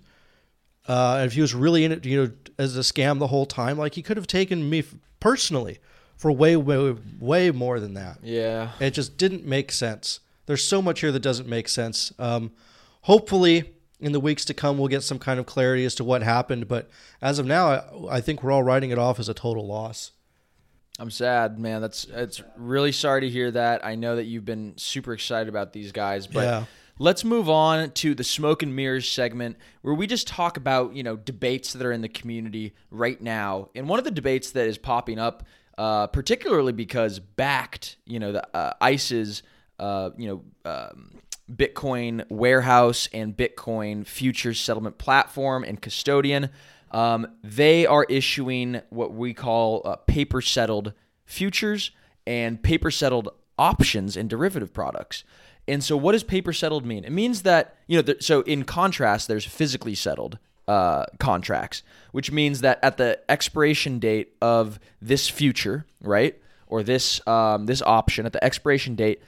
uh, 0.87 1.17
and 1.17 1.25
if 1.25 1.33
he 1.33 1.41
was 1.41 1.53
really 1.53 1.83
in 1.83 1.91
it, 1.91 2.05
you 2.05 2.23
know, 2.23 2.31
as 2.57 2.77
a 2.77 2.81
scam 2.81 3.19
the 3.19 3.27
whole 3.27 3.45
time, 3.45 3.77
like 3.77 3.95
he 3.95 4.01
could 4.01 4.15
have 4.17 4.27
taken 4.27 4.69
me 4.69 4.83
personally 5.19 5.79
for 6.15 6.31
way, 6.31 6.55
way, 6.55 6.95
way 7.19 7.51
more 7.51 7.79
than 7.79 7.95
that. 7.95 8.19
yeah. 8.23 8.71
It 8.79 8.91
just 8.91 9.17
didn't 9.17 9.43
make 9.43 9.71
sense. 9.71 10.19
There's 10.45 10.63
so 10.63 10.81
much 10.81 11.01
here 11.01 11.11
that 11.11 11.21
doesn't 11.21 11.49
make 11.49 11.67
sense. 11.67 12.13
Um, 12.19 12.51
hopefully, 13.01 13.71
in 13.99 14.11
the 14.11 14.19
weeks 14.19 14.45
to 14.45 14.53
come, 14.53 14.77
we'll 14.77 14.87
get 14.87 15.03
some 15.03 15.19
kind 15.19 15.39
of 15.39 15.45
clarity 15.45 15.85
as 15.85 15.95
to 15.95 16.03
what 16.03 16.21
happened. 16.23 16.67
But 16.67 16.89
as 17.21 17.39
of 17.39 17.45
now, 17.45 17.69
I, 17.69 18.17
I 18.17 18.21
think 18.21 18.43
we're 18.43 18.51
all 18.51 18.63
writing 18.63 18.91
it 18.91 18.99
off 18.99 19.19
as 19.19 19.29
a 19.29 19.33
total 19.33 19.65
loss. 19.65 20.11
I'm 20.99 21.09
sad, 21.09 21.57
man. 21.57 21.81
That's 21.81 22.05
it's 22.05 22.41
really 22.57 22.91
sorry 22.91 23.21
to 23.21 23.29
hear 23.29 23.49
that. 23.51 23.85
I 23.85 23.95
know 23.95 24.15
that 24.17 24.25
you've 24.25 24.45
been 24.45 24.73
super 24.77 25.13
excited 25.13 25.49
about 25.49 25.73
these 25.73 25.91
guys, 25.91 26.27
but 26.27 26.43
Yeah. 26.43 26.65
let's 26.99 27.23
move 27.23 27.49
on 27.49 27.91
to 27.91 28.13
the 28.13 28.23
smoke 28.23 28.61
and 28.61 28.75
mirrors 28.75 29.09
segment 29.09 29.57
where 29.81 29.93
we 29.95 30.05
just 30.05 30.27
talk 30.27 30.57
about, 30.57 30.93
you 30.93 31.01
know, 31.03 31.15
debates 31.15 31.73
that 31.73 31.85
are 31.85 31.91
in 31.91 32.01
the 32.01 32.09
community 32.09 32.73
right 32.91 33.19
now. 33.19 33.69
And 33.73 33.87
one 33.89 33.97
of 33.99 34.05
the 34.05 34.11
debates 34.11 34.51
that 34.51 34.67
is 34.67 34.77
popping 34.77 35.17
up 35.19 35.43
uh, 35.77 36.05
particularly 36.07 36.73
because 36.73 37.19
Bakkt, 37.19 37.95
you 38.05 38.19
know, 38.19 38.33
the 38.33 38.55
uh, 38.55 38.73
ICE's 38.81 39.41
uh, 39.79 40.11
you 40.15 40.27
know, 40.65 40.69
um, 40.69 41.11
Bitcoin 41.51 42.23
warehouse 42.29 43.09
and 43.13 43.35
Bitcoin 43.35 44.05
futures 44.05 44.59
settlement 44.59 44.97
platform 44.99 45.63
and 45.63 45.81
custodian. 45.81 46.49
Um, 46.91 47.27
they 47.43 47.85
are 47.85 48.05
issuing 48.09 48.81
what 48.89 49.13
we 49.13 49.33
call 49.33 49.81
uh, 49.85 49.95
paper 49.95 50.41
settled 50.41 50.93
futures 51.25 51.91
and 52.27 52.61
paper 52.61 52.91
settled 52.91 53.29
options 53.57 54.17
and 54.17 54.29
derivative 54.29 54.73
products. 54.73 55.23
And 55.67 55.83
so, 55.83 55.95
what 55.95 56.13
does 56.13 56.23
paper 56.23 56.53
settled 56.53 56.85
mean? 56.85 57.05
It 57.05 57.11
means 57.11 57.43
that, 57.43 57.75
you 57.87 57.97
know, 57.97 58.01
th- 58.01 58.23
so 58.23 58.41
in 58.41 58.63
contrast, 58.63 59.27
there's 59.27 59.45
physically 59.45 59.95
settled 59.95 60.37
uh, 60.67 61.05
contracts, 61.19 61.83
which 62.11 62.31
means 62.31 62.61
that 62.61 62.79
at 62.83 62.97
the 62.97 63.19
expiration 63.29 63.99
date 63.99 64.33
of 64.41 64.79
this 65.01 65.29
future, 65.29 65.85
right, 66.01 66.39
or 66.67 66.83
this 66.83 67.25
um, 67.27 67.67
this 67.67 67.81
option, 67.81 68.25
at 68.25 68.33
the 68.33 68.43
expiration 68.43 68.95
date, 68.95 69.21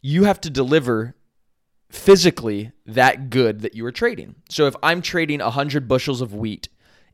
you 0.00 0.24
have 0.24 0.40
to 0.42 0.50
deliver 0.50 1.14
physically 1.90 2.72
that 2.86 3.30
good 3.30 3.60
that 3.60 3.74
you 3.74 3.84
are 3.86 3.92
trading. 3.92 4.34
So 4.48 4.66
if 4.66 4.74
I'm 4.82 5.00
trading 5.00 5.40
100 5.40 5.86
bushels 5.88 6.20
of 6.20 6.34
wheat 6.34 6.68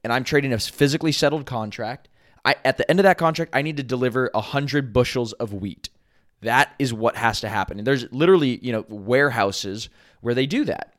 and 0.05 0.13
I'm 0.13 0.25
trading 0.25 0.53
a 0.53 0.59
physically 0.59 1.13
settled 1.13 1.47
contract, 1.47 2.09
I, 2.45 2.57
at 2.65 2.79
the 2.79 2.89
end 2.91 3.01
of 3.01 3.05
that 3.05 3.19
contract, 3.19 3.55
I 3.55 3.63
need 3.63 3.77
to 3.77 3.83
deliver 3.83 4.31
100 4.33 4.93
bushels 4.93 5.33
of 5.35 5.53
wheat. 5.53 5.91
That 6.43 6.75
is 6.79 6.95
what 6.95 7.17
has 7.17 7.41
to 7.41 7.49
happen. 7.49 7.79
And 7.79 7.87
there's 7.87 8.11
literally, 8.13 8.59
you 8.63 8.73
know, 8.73 8.85
warehouses 8.89 9.91
where 10.21 10.35
they 10.35 10.47
do 10.47 10.65
that. 10.65 10.95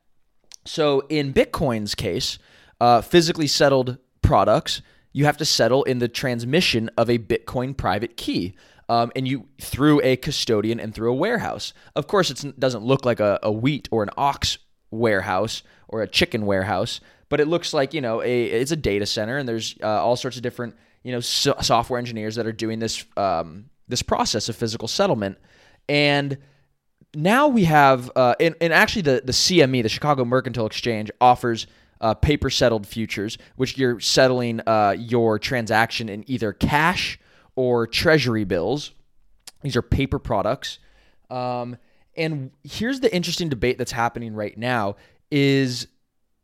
So 0.64 1.00
in 1.08 1.32
Bitcoin's 1.32 1.94
case, 1.94 2.38
uh, 2.80 3.00
physically 3.00 3.48
settled 3.48 3.98
products, 4.22 4.82
you 5.12 5.24
have 5.24 5.36
to 5.38 5.44
settle 5.44 5.82
in 5.82 5.98
the 5.98 6.08
transmission 6.08 6.90
of 6.96 7.10
a 7.10 7.18
Bitcoin 7.18 7.76
private 7.76 8.16
key. 8.16 8.54
Um, 8.88 9.10
and 9.16 9.26
you 9.26 9.48
through 9.60 10.00
a 10.02 10.16
custodian 10.16 10.78
and 10.78 10.94
through 10.94 11.10
a 11.10 11.14
warehouse. 11.16 11.72
Of 11.96 12.06
course, 12.06 12.30
it 12.30 12.58
doesn't 12.60 12.84
look 12.84 13.04
like 13.04 13.20
a, 13.20 13.38
a 13.42 13.50
wheat 13.50 13.88
or 13.90 14.02
an 14.02 14.10
ox 14.16 14.58
warehouse 14.90 15.62
or 15.88 16.02
a 16.02 16.08
chicken 16.08 16.46
warehouse, 16.46 17.00
but 17.32 17.40
it 17.40 17.48
looks 17.48 17.72
like 17.72 17.94
you 17.94 18.02
know 18.02 18.20
a 18.20 18.44
it's 18.44 18.72
a 18.72 18.76
data 18.76 19.06
center, 19.06 19.38
and 19.38 19.48
there's 19.48 19.74
uh, 19.82 19.86
all 19.86 20.16
sorts 20.16 20.36
of 20.36 20.42
different 20.42 20.76
you 21.02 21.12
know 21.12 21.20
so- 21.20 21.56
software 21.62 21.98
engineers 21.98 22.34
that 22.34 22.46
are 22.46 22.52
doing 22.52 22.78
this 22.78 23.06
um, 23.16 23.70
this 23.88 24.02
process 24.02 24.50
of 24.50 24.54
physical 24.54 24.86
settlement, 24.86 25.38
and 25.88 26.36
now 27.14 27.48
we 27.48 27.64
have, 27.64 28.10
uh, 28.16 28.34
and, 28.38 28.54
and 28.60 28.70
actually 28.74 29.00
the, 29.00 29.22
the 29.24 29.32
CME, 29.32 29.82
the 29.82 29.88
Chicago 29.88 30.26
Mercantile 30.26 30.66
Exchange, 30.66 31.10
offers 31.22 31.66
uh, 32.02 32.12
paper 32.12 32.50
settled 32.50 32.86
futures, 32.86 33.38
which 33.56 33.78
you're 33.78 33.98
settling 33.98 34.60
uh, 34.66 34.94
your 34.98 35.38
transaction 35.38 36.10
in 36.10 36.28
either 36.30 36.52
cash 36.52 37.18
or 37.56 37.86
treasury 37.86 38.44
bills. 38.44 38.92
These 39.62 39.76
are 39.76 39.82
paper 39.82 40.18
products. 40.18 40.80
Um, 41.30 41.78
and 42.14 42.50
here's 42.62 43.00
the 43.00 43.14
interesting 43.14 43.48
debate 43.48 43.78
that's 43.78 43.92
happening 43.92 44.34
right 44.34 44.56
now 44.58 44.96
is 45.30 45.86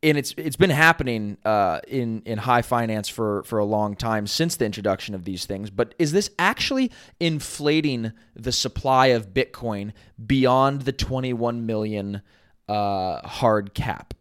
and 0.01 0.17
it's 0.17 0.33
it's 0.37 0.55
been 0.55 0.69
happening 0.69 1.37
uh, 1.43 1.79
in 1.87 2.21
in 2.25 2.37
high 2.37 2.61
finance 2.61 3.09
for 3.09 3.43
for 3.43 3.59
a 3.59 3.65
long 3.65 3.95
time 3.95 4.27
since 4.27 4.55
the 4.55 4.65
introduction 4.65 5.13
of 5.13 5.25
these 5.25 5.45
things. 5.45 5.69
But 5.69 5.93
is 5.99 6.11
this 6.11 6.29
actually 6.39 6.91
inflating 7.19 8.13
the 8.35 8.51
supply 8.51 9.07
of 9.07 9.33
Bitcoin 9.33 9.91
beyond 10.25 10.83
the 10.83 10.93
21 10.93 11.65
million 11.65 12.21
uh, 12.67 13.27
hard 13.27 13.73
cap? 13.73 14.13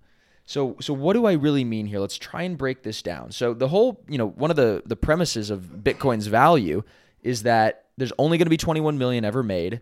So 0.47 0.77
so 0.81 0.93
what 0.93 1.13
do 1.13 1.27
I 1.27 1.33
really 1.33 1.65
mean 1.65 1.87
here? 1.87 2.01
Let's 2.01 2.19
try 2.19 2.43
and 2.43 2.59
break 2.59 2.83
this 2.83 3.01
down. 3.01 3.31
So 3.31 3.55
the 3.55 3.69
whole 3.69 4.03
you 4.09 4.19
know 4.19 4.29
one 4.29 4.51
of 4.51 4.57
the 4.57 4.83
the 4.85 4.97
premises 4.97 5.51
of 5.51 5.61
Bitcoin's 5.61 6.27
value 6.27 6.83
is 7.23 7.45
that 7.45 7.85
there's 7.97 8.13
only 8.19 8.39
going 8.39 8.47
to 8.47 8.51
be 8.51 8.57
21 8.57 8.99
million 8.99 9.25
ever 9.25 9.43
made, 9.43 9.81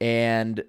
and 0.00 0.64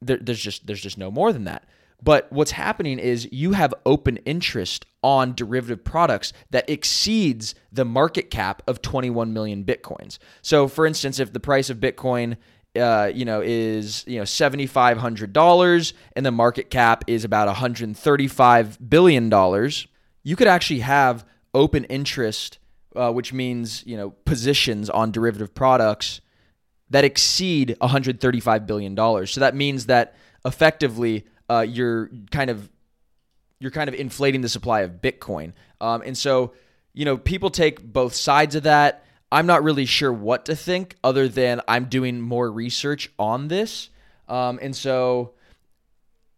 there, 0.00 0.18
there's 0.18 0.40
just 0.40 0.66
there's 0.66 0.80
just 0.80 0.98
no 0.98 1.10
more 1.10 1.32
than 1.32 1.44
that. 1.44 1.64
But 2.00 2.30
what's 2.30 2.52
happening 2.52 3.00
is 3.00 3.28
you 3.32 3.52
have 3.52 3.74
open 3.84 4.18
interest 4.18 4.86
on 5.02 5.34
derivative 5.34 5.84
products 5.84 6.32
that 6.50 6.68
exceeds 6.70 7.56
the 7.72 7.84
market 7.84 8.30
cap 8.30 8.62
of 8.68 8.80
21 8.82 9.32
million 9.32 9.64
bitcoins. 9.64 10.18
So, 10.40 10.68
for 10.68 10.86
instance, 10.86 11.18
if 11.18 11.32
the 11.32 11.40
price 11.40 11.70
of 11.70 11.78
Bitcoin 11.78 12.36
uh, 12.76 13.10
you 13.12 13.24
know, 13.24 13.40
is 13.44 14.04
you 14.06 14.18
know 14.18 14.24
seventy 14.24 14.66
five 14.66 14.98
hundred 14.98 15.32
dollars, 15.32 15.94
and 16.14 16.24
the 16.24 16.30
market 16.30 16.70
cap 16.70 17.02
is 17.06 17.24
about 17.24 17.46
one 17.46 17.56
hundred 17.56 17.96
thirty 17.96 18.28
five 18.28 18.78
billion 18.88 19.28
dollars. 19.28 19.86
You 20.22 20.36
could 20.36 20.48
actually 20.48 20.80
have 20.80 21.24
open 21.54 21.84
interest, 21.84 22.58
uh, 22.94 23.10
which 23.10 23.32
means 23.32 23.84
you 23.86 23.96
know 23.96 24.10
positions 24.10 24.90
on 24.90 25.10
derivative 25.10 25.54
products 25.54 26.20
that 26.90 27.04
exceed 27.04 27.76
one 27.78 27.90
hundred 27.90 28.20
thirty 28.20 28.40
five 28.40 28.66
billion 28.66 28.94
dollars. 28.94 29.30
So 29.30 29.40
that 29.40 29.54
means 29.54 29.86
that 29.86 30.14
effectively 30.44 31.26
uh, 31.50 31.66
you're 31.68 32.10
kind 32.30 32.50
of 32.50 32.70
you're 33.60 33.70
kind 33.70 33.88
of 33.88 33.94
inflating 33.94 34.40
the 34.40 34.48
supply 34.48 34.80
of 34.80 35.00
Bitcoin. 35.02 35.52
Um, 35.80 36.02
and 36.06 36.16
so, 36.16 36.52
you 36.94 37.04
know, 37.04 37.16
people 37.16 37.50
take 37.50 37.82
both 37.82 38.14
sides 38.14 38.54
of 38.54 38.62
that. 38.62 39.04
I'm 39.32 39.46
not 39.46 39.62
really 39.62 39.84
sure 39.84 40.12
what 40.12 40.44
to 40.46 40.56
think, 40.56 40.96
other 41.02 41.28
than 41.28 41.60
I'm 41.68 41.86
doing 41.86 42.20
more 42.20 42.50
research 42.50 43.10
on 43.18 43.48
this. 43.48 43.90
Um, 44.28 44.58
and 44.62 44.74
so, 44.74 45.34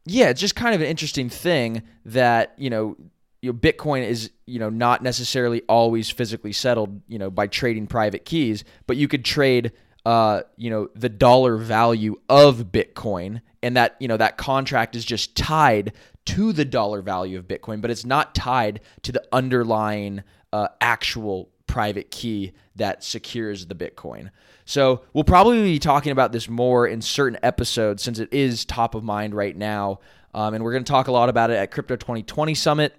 yeah, 0.05 0.31
it's 0.31 0.41
just 0.41 0.57
kind 0.57 0.75
of 0.75 0.81
an 0.81 0.87
interesting 0.87 1.29
thing 1.29 1.83
that 2.07 2.55
you 2.57 2.71
know, 2.71 2.97
you 3.43 3.53
know, 3.53 3.59
Bitcoin 3.59 4.07
is 4.07 4.31
you 4.47 4.59
know 4.59 4.71
not 4.71 5.03
necessarily 5.03 5.63
always 5.69 6.11
physically 6.11 6.53
settled, 6.53 7.03
you 7.07 7.19
know, 7.19 7.31
by 7.31 7.47
trading 7.47 7.87
private 7.87 8.25
keys, 8.25 8.65
but 8.87 8.97
you 8.97 9.09
could 9.09 9.25
trade 9.25 9.73
uh, 10.07 10.43
you 10.57 10.71
know, 10.71 10.89
the 10.95 11.09
dollar 11.09 11.57
value 11.57 12.17
of 12.29 12.67
Bitcoin, 12.73 13.43
and 13.63 13.77
that 13.77 13.97
you 14.01 14.09
know 14.09 14.17
that 14.17 14.39
contract 14.39 14.97
is 14.97 15.05
just 15.05 15.37
tied 15.37 15.93
to 16.27 16.53
the 16.53 16.65
dollar 16.65 17.03
value 17.03 17.39
of 17.39 17.47
Bitcoin, 17.47 17.81
but 17.81 17.91
it's 17.91 18.05
not 18.05 18.35
tied 18.35 18.81
to 19.03 19.13
the 19.13 19.23
underlying 19.33 20.23
uh, 20.53 20.69
actual 20.81 21.51
private 21.67 22.11
key 22.11 22.53
that 22.77 23.05
secures 23.05 23.67
the 23.67 23.75
Bitcoin. 23.75 24.31
So 24.65 25.03
we'll 25.13 25.25
probably 25.25 25.63
be 25.63 25.79
talking 25.79 26.13
about 26.13 26.33
this 26.33 26.49
more 26.49 26.87
in 26.87 27.01
certain 27.03 27.39
episodes 27.43 28.03
since 28.03 28.19
it 28.19 28.33
is 28.33 28.65
top 28.65 28.95
of 28.95 29.05
mind 29.05 29.35
right 29.35 29.57
now, 29.57 30.01
um, 30.35 30.55
and 30.55 30.65
we're 30.65 30.73
going 30.73 30.85
to 30.85 30.91
talk 30.91 31.09
a 31.09 31.13
lot 31.13 31.29
about 31.29 31.51
it 31.51 31.57
at 31.57 31.71
Crypto 31.71 31.97
2020 31.97 32.55
Summit. 32.55 32.95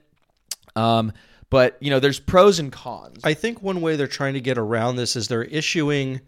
Um, 0.75 1.13
but 1.49 1.77
you 1.81 1.89
know, 1.89 1.99
there's 1.99 2.19
pros 2.19 2.59
and 2.59 2.71
cons. 2.71 3.19
I 3.23 3.33
think 3.33 3.61
one 3.61 3.81
way 3.81 3.95
they're 3.95 4.07
trying 4.07 4.33
to 4.35 4.41
get 4.41 4.57
around 4.57 4.95
this 4.95 5.15
is 5.15 5.27
they're 5.27 5.43
issuing 5.43 6.21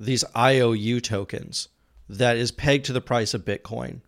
these 0.00 0.24
IOU 0.36 1.00
tokens 1.00 1.68
that 2.08 2.36
is 2.36 2.50
pegged 2.50 2.86
to 2.86 2.92
the 2.92 3.00
price 3.00 3.34
of 3.34 3.44
Bitcoin. 3.44 4.00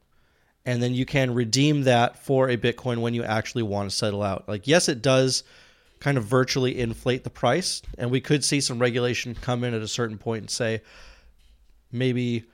And 0.64 0.82
then 0.82 0.94
you 0.94 1.04
can 1.04 1.34
redeem 1.34 1.82
that 1.82 2.18
for 2.18 2.48
a 2.48 2.56
Bitcoin 2.56 2.98
when 2.98 3.14
you 3.14 3.22
actually 3.22 3.62
want 3.62 3.90
to 3.90 3.96
settle 3.96 4.22
out. 4.22 4.48
Like, 4.48 4.66
yes, 4.66 4.88
it 4.88 5.02
does 5.02 5.44
kind 6.00 6.16
of 6.16 6.24
virtually 6.24 6.78
inflate 6.80 7.24
the 7.24 7.30
price. 7.30 7.82
And 7.98 8.10
we 8.10 8.20
could 8.20 8.44
see 8.44 8.60
some 8.60 8.78
regulation 8.78 9.34
come 9.34 9.62
in 9.64 9.74
at 9.74 9.82
a 9.82 9.88
certain 9.88 10.18
point 10.18 10.42
and 10.42 10.50
say, 10.50 10.82
maybe 11.92 12.44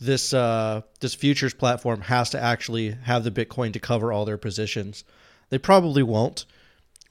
this 0.00 0.32
uh, 0.32 0.80
this 1.00 1.14
futures 1.14 1.52
platform 1.52 2.00
has 2.02 2.30
to 2.30 2.40
actually 2.40 2.92
have 3.02 3.24
the 3.24 3.30
Bitcoin 3.30 3.72
to 3.72 3.80
cover 3.80 4.12
all 4.12 4.24
their 4.24 4.38
positions. 4.38 5.04
They 5.50 5.58
probably 5.58 6.02
won't. 6.02 6.46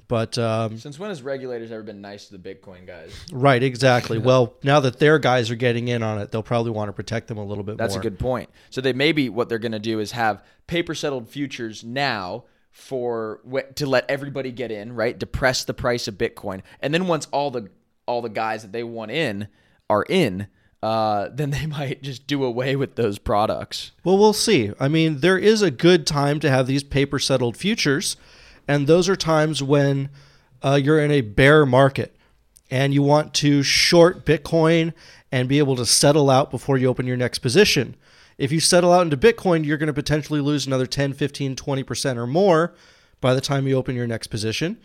But 0.09 0.39
um, 0.39 0.79
since 0.79 0.97
when 0.97 1.09
has 1.09 1.21
regulators 1.21 1.71
ever 1.71 1.83
been 1.83 2.01
nice 2.01 2.29
to 2.29 2.37
the 2.37 2.55
Bitcoin 2.55 2.87
guys? 2.87 3.13
Right, 3.31 3.61
exactly. 3.61 4.17
well, 4.29 4.55
now 4.63 4.79
that 4.79 4.97
their 4.97 5.19
guys 5.19 5.51
are 5.51 5.55
getting 5.55 5.87
in 5.87 6.01
on 6.01 6.17
it, 6.17 6.31
they'll 6.31 6.41
probably 6.41 6.71
want 6.71 6.89
to 6.89 6.93
protect 6.93 7.27
them 7.27 7.37
a 7.37 7.45
little 7.45 7.63
bit 7.63 7.77
That's 7.77 7.93
more. 7.93 7.99
a 7.99 8.03
good 8.03 8.17
point. 8.17 8.49
So 8.71 8.81
they 8.81 8.91
maybe 8.91 9.29
what 9.29 9.49
they're 9.49 9.59
going 9.59 9.71
to 9.71 9.79
do 9.79 9.99
is 9.99 10.11
have 10.13 10.43
paper 10.65 10.95
settled 10.95 11.29
futures 11.29 11.83
now 11.83 12.45
for 12.71 13.39
to 13.75 13.85
let 13.85 14.09
everybody 14.09 14.51
get 14.51 14.71
in, 14.71 14.93
right? 14.93 15.17
Depress 15.17 15.63
the 15.63 15.75
price 15.75 16.07
of 16.07 16.15
Bitcoin, 16.15 16.63
and 16.81 16.91
then 16.91 17.07
once 17.07 17.27
all 17.31 17.51
the 17.51 17.69
all 18.07 18.23
the 18.23 18.29
guys 18.29 18.63
that 18.63 18.71
they 18.71 18.83
want 18.83 19.11
in 19.11 19.47
are 19.91 20.05
in, 20.09 20.47
uh, 20.81 21.29
then 21.33 21.51
they 21.51 21.67
might 21.67 22.01
just 22.01 22.25
do 22.25 22.43
away 22.43 22.75
with 22.75 22.95
those 22.95 23.19
products. 23.19 23.91
Well, 24.03 24.17
we'll 24.17 24.33
see. 24.33 24.71
I 24.79 24.87
mean, 24.87 25.19
there 25.19 25.37
is 25.37 25.61
a 25.61 25.69
good 25.69 26.07
time 26.07 26.39
to 26.39 26.49
have 26.49 26.65
these 26.65 26.83
paper 26.83 27.19
settled 27.19 27.55
futures 27.55 28.17
and 28.69 28.85
those 28.85 29.09
are 29.09 29.15
times 29.15 29.63
when 29.63 30.11
uh, 30.61 30.79
you're 30.81 30.99
in 30.99 31.09
a 31.09 31.21
bear 31.21 31.65
market 31.65 32.15
and 32.69 32.93
you 32.93 33.01
want 33.01 33.33
to 33.33 33.63
short 33.63 34.27
Bitcoin 34.27 34.93
and 35.31 35.49
be 35.49 35.57
able 35.57 35.75
to 35.75 35.87
settle 35.87 36.29
out 36.29 36.51
before 36.51 36.77
you 36.77 36.87
open 36.87 37.07
your 37.07 37.17
next 37.17 37.39
position. 37.39 37.95
If 38.37 38.51
you 38.51 38.59
settle 38.59 38.93
out 38.93 39.01
into 39.01 39.17
Bitcoin, 39.17 39.65
you're 39.65 39.79
going 39.79 39.87
to 39.87 39.93
potentially 39.93 40.39
lose 40.39 40.67
another 40.67 40.85
10, 40.85 41.13
15, 41.13 41.55
20% 41.55 42.17
or 42.17 42.27
more 42.27 42.75
by 43.19 43.33
the 43.33 43.41
time 43.41 43.65
you 43.65 43.75
open 43.75 43.95
your 43.95 44.05
next 44.05 44.27
position. 44.27 44.77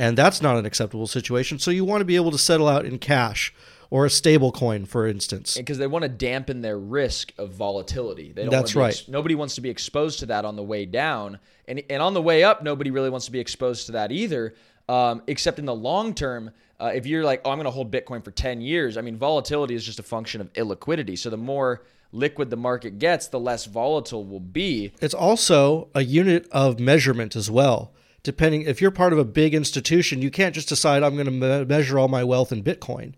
And 0.00 0.18
that's 0.18 0.42
not 0.42 0.56
an 0.56 0.66
acceptable 0.66 1.06
situation. 1.06 1.60
So 1.60 1.70
you 1.70 1.84
want 1.84 2.00
to 2.00 2.06
be 2.06 2.16
able 2.16 2.32
to 2.32 2.38
settle 2.38 2.66
out 2.66 2.84
in 2.84 2.98
cash 2.98 3.54
or 3.92 4.06
a 4.06 4.10
stable 4.10 4.50
coin, 4.50 4.86
for 4.86 5.06
instance. 5.06 5.54
Because 5.54 5.76
they 5.76 5.86
want 5.86 6.02
to 6.02 6.08
dampen 6.08 6.62
their 6.62 6.78
risk 6.78 7.30
of 7.36 7.50
volatility. 7.50 8.32
They 8.32 8.44
don't 8.44 8.50
That's 8.50 8.74
right. 8.74 8.88
Ex- 8.88 9.06
nobody 9.06 9.34
wants 9.34 9.56
to 9.56 9.60
be 9.60 9.68
exposed 9.68 10.20
to 10.20 10.26
that 10.26 10.46
on 10.46 10.56
the 10.56 10.62
way 10.62 10.86
down. 10.86 11.38
And, 11.68 11.82
and 11.90 12.00
on 12.00 12.14
the 12.14 12.22
way 12.22 12.42
up, 12.42 12.62
nobody 12.62 12.90
really 12.90 13.10
wants 13.10 13.26
to 13.26 13.32
be 13.32 13.38
exposed 13.38 13.84
to 13.86 13.92
that 13.92 14.10
either. 14.10 14.54
Um, 14.88 15.22
except 15.26 15.58
in 15.58 15.66
the 15.66 15.74
long 15.74 16.14
term, 16.14 16.52
uh, 16.80 16.92
if 16.94 17.04
you're 17.04 17.22
like, 17.22 17.42
oh, 17.44 17.50
I'm 17.50 17.58
going 17.58 17.66
to 17.66 17.70
hold 17.70 17.92
Bitcoin 17.92 18.24
for 18.24 18.30
10 18.30 18.62
years, 18.62 18.96
I 18.96 19.02
mean, 19.02 19.18
volatility 19.18 19.74
is 19.74 19.84
just 19.84 19.98
a 19.98 20.02
function 20.02 20.40
of 20.40 20.50
illiquidity. 20.54 21.18
So 21.18 21.28
the 21.28 21.36
more 21.36 21.82
liquid 22.12 22.48
the 22.48 22.56
market 22.56 22.98
gets, 22.98 23.26
the 23.26 23.40
less 23.40 23.66
volatile 23.66 24.24
will 24.24 24.40
be. 24.40 24.94
It's 25.02 25.12
also 25.12 25.90
a 25.94 26.02
unit 26.02 26.48
of 26.50 26.80
measurement 26.80 27.36
as 27.36 27.50
well. 27.50 27.92
Depending 28.22 28.62
if 28.62 28.80
you're 28.80 28.90
part 28.90 29.12
of 29.12 29.18
a 29.18 29.24
big 29.24 29.52
institution, 29.52 30.22
you 30.22 30.30
can't 30.30 30.54
just 30.54 30.70
decide 30.70 31.02
I'm 31.02 31.14
going 31.14 31.26
to 31.26 31.30
me- 31.30 31.66
measure 31.66 31.98
all 31.98 32.08
my 32.08 32.24
wealth 32.24 32.52
in 32.52 32.62
Bitcoin 32.62 33.12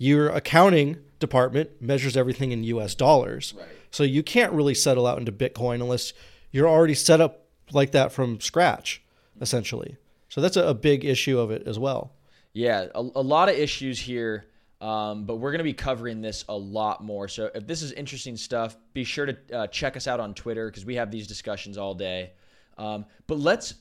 your 0.00 0.30
accounting 0.30 0.96
department 1.18 1.70
measures 1.82 2.16
everything 2.16 2.52
in 2.52 2.64
US 2.64 2.94
dollars. 2.94 3.52
Right. 3.56 3.68
So 3.90 4.02
you 4.02 4.22
can't 4.22 4.50
really 4.54 4.74
settle 4.74 5.06
out 5.06 5.18
into 5.18 5.30
Bitcoin 5.30 5.74
unless 5.74 6.14
you're 6.50 6.66
already 6.66 6.94
set 6.94 7.20
up 7.20 7.44
like 7.70 7.92
that 7.92 8.10
from 8.10 8.40
scratch, 8.40 9.02
essentially. 9.42 9.98
So 10.30 10.40
that's 10.40 10.56
a, 10.56 10.68
a 10.68 10.74
big 10.74 11.04
issue 11.04 11.38
of 11.38 11.50
it 11.50 11.64
as 11.66 11.78
well. 11.78 12.14
Yeah, 12.54 12.86
a, 12.94 13.00
a 13.00 13.22
lot 13.22 13.50
of 13.50 13.56
issues 13.56 13.98
here, 13.98 14.46
um, 14.80 15.26
but 15.26 15.36
we're 15.36 15.50
going 15.50 15.58
to 15.58 15.64
be 15.64 15.74
covering 15.74 16.22
this 16.22 16.46
a 16.48 16.56
lot 16.56 17.04
more. 17.04 17.28
So 17.28 17.50
if 17.54 17.66
this 17.66 17.82
is 17.82 17.92
interesting 17.92 18.38
stuff, 18.38 18.78
be 18.94 19.04
sure 19.04 19.26
to 19.26 19.36
uh, 19.52 19.66
check 19.66 19.98
us 19.98 20.08
out 20.08 20.18
on 20.18 20.32
Twitter 20.32 20.70
because 20.70 20.86
we 20.86 20.94
have 20.94 21.10
these 21.10 21.26
discussions 21.26 21.76
all 21.76 21.92
day. 21.92 22.32
Um, 22.78 23.04
but 23.26 23.38
let's 23.38 23.74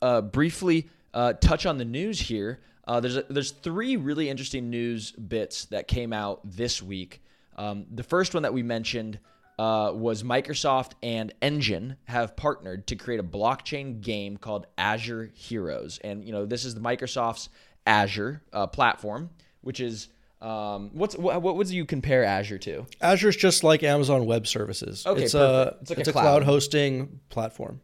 uh, 0.00 0.22
briefly 0.22 0.88
uh, 1.12 1.34
touch 1.34 1.66
on 1.66 1.76
the 1.76 1.84
news 1.84 2.18
here. 2.18 2.60
Uh, 2.86 3.00
there's 3.00 3.16
a, 3.16 3.24
there's 3.28 3.50
three 3.50 3.96
really 3.96 4.28
interesting 4.28 4.70
news 4.70 5.12
bits 5.12 5.66
that 5.66 5.88
came 5.88 6.12
out 6.12 6.40
this 6.44 6.82
week. 6.82 7.22
Um, 7.56 7.86
the 7.90 8.02
first 8.02 8.34
one 8.34 8.42
that 8.44 8.54
we 8.54 8.62
mentioned 8.62 9.18
uh, 9.58 9.90
was 9.94 10.22
Microsoft 10.22 10.92
and 11.02 11.32
Enjin 11.40 11.96
have 12.04 12.36
partnered 12.36 12.86
to 12.88 12.96
create 12.96 13.18
a 13.18 13.24
blockchain 13.24 14.00
game 14.00 14.36
called 14.36 14.66
Azure 14.76 15.30
Heroes, 15.34 15.98
and 16.04 16.24
you 16.24 16.32
know 16.32 16.46
this 16.46 16.64
is 16.64 16.74
the 16.74 16.80
Microsoft's 16.80 17.48
Azure 17.86 18.42
uh, 18.52 18.66
platform, 18.66 19.30
which 19.62 19.80
is 19.80 20.08
um, 20.42 20.90
what's 20.92 21.16
what, 21.16 21.40
what 21.40 21.56
would 21.56 21.70
you 21.70 21.86
compare 21.86 22.24
Azure 22.24 22.58
to? 22.58 22.86
Azure 23.00 23.30
is 23.30 23.36
just 23.36 23.64
like 23.64 23.82
Amazon 23.82 24.26
Web 24.26 24.46
Services. 24.46 25.06
Okay, 25.06 25.24
it's 25.24 25.32
perfect. 25.32 25.78
a 25.78 25.80
it's, 25.80 25.90
like 25.90 25.98
it's 26.00 26.08
a, 26.08 26.12
cloud. 26.12 26.22
cloud 26.22 26.42
hosting 26.42 27.20
platform. 27.30 27.80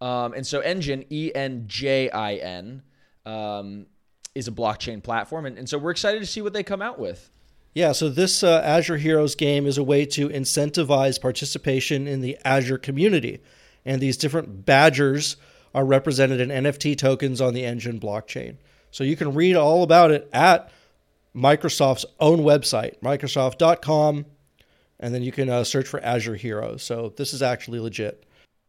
Um, 0.00 0.34
and 0.34 0.46
so 0.46 0.60
Enjin 0.60 1.06
E 1.10 1.30
N 1.34 1.64
J 1.66 2.10
I 2.10 2.34
N, 2.34 2.82
um, 3.24 3.86
is 4.34 4.48
a 4.48 4.52
blockchain 4.52 5.02
platform. 5.02 5.46
And, 5.46 5.58
and 5.58 5.68
so 5.68 5.78
we're 5.78 5.90
excited 5.90 6.20
to 6.20 6.26
see 6.26 6.42
what 6.42 6.52
they 6.52 6.62
come 6.62 6.82
out 6.82 6.98
with. 6.98 7.30
Yeah, 7.74 7.92
so 7.92 8.08
this 8.08 8.44
uh, 8.44 8.62
Azure 8.64 8.98
Heroes 8.98 9.34
game 9.34 9.66
is 9.66 9.78
a 9.78 9.82
way 9.82 10.06
to 10.06 10.28
incentivize 10.28 11.20
participation 11.20 12.06
in 12.06 12.20
the 12.20 12.38
Azure 12.44 12.78
community. 12.78 13.42
And 13.84 14.00
these 14.00 14.16
different 14.16 14.64
badgers 14.64 15.36
are 15.74 15.84
represented 15.84 16.40
in 16.40 16.50
NFT 16.50 16.96
tokens 16.96 17.40
on 17.40 17.52
the 17.52 17.62
Enjin 17.62 17.98
blockchain. 17.98 18.56
So 18.92 19.02
you 19.02 19.16
can 19.16 19.34
read 19.34 19.56
all 19.56 19.82
about 19.82 20.12
it 20.12 20.28
at 20.32 20.70
Microsoft's 21.34 22.06
own 22.20 22.40
website, 22.40 23.00
Microsoft.com, 23.00 24.26
and 25.00 25.14
then 25.14 25.24
you 25.24 25.32
can 25.32 25.50
uh, 25.50 25.64
search 25.64 25.88
for 25.88 25.98
Azure 26.00 26.36
Heroes. 26.36 26.84
So 26.84 27.12
this 27.16 27.34
is 27.34 27.42
actually 27.42 27.80
legit. 27.80 28.24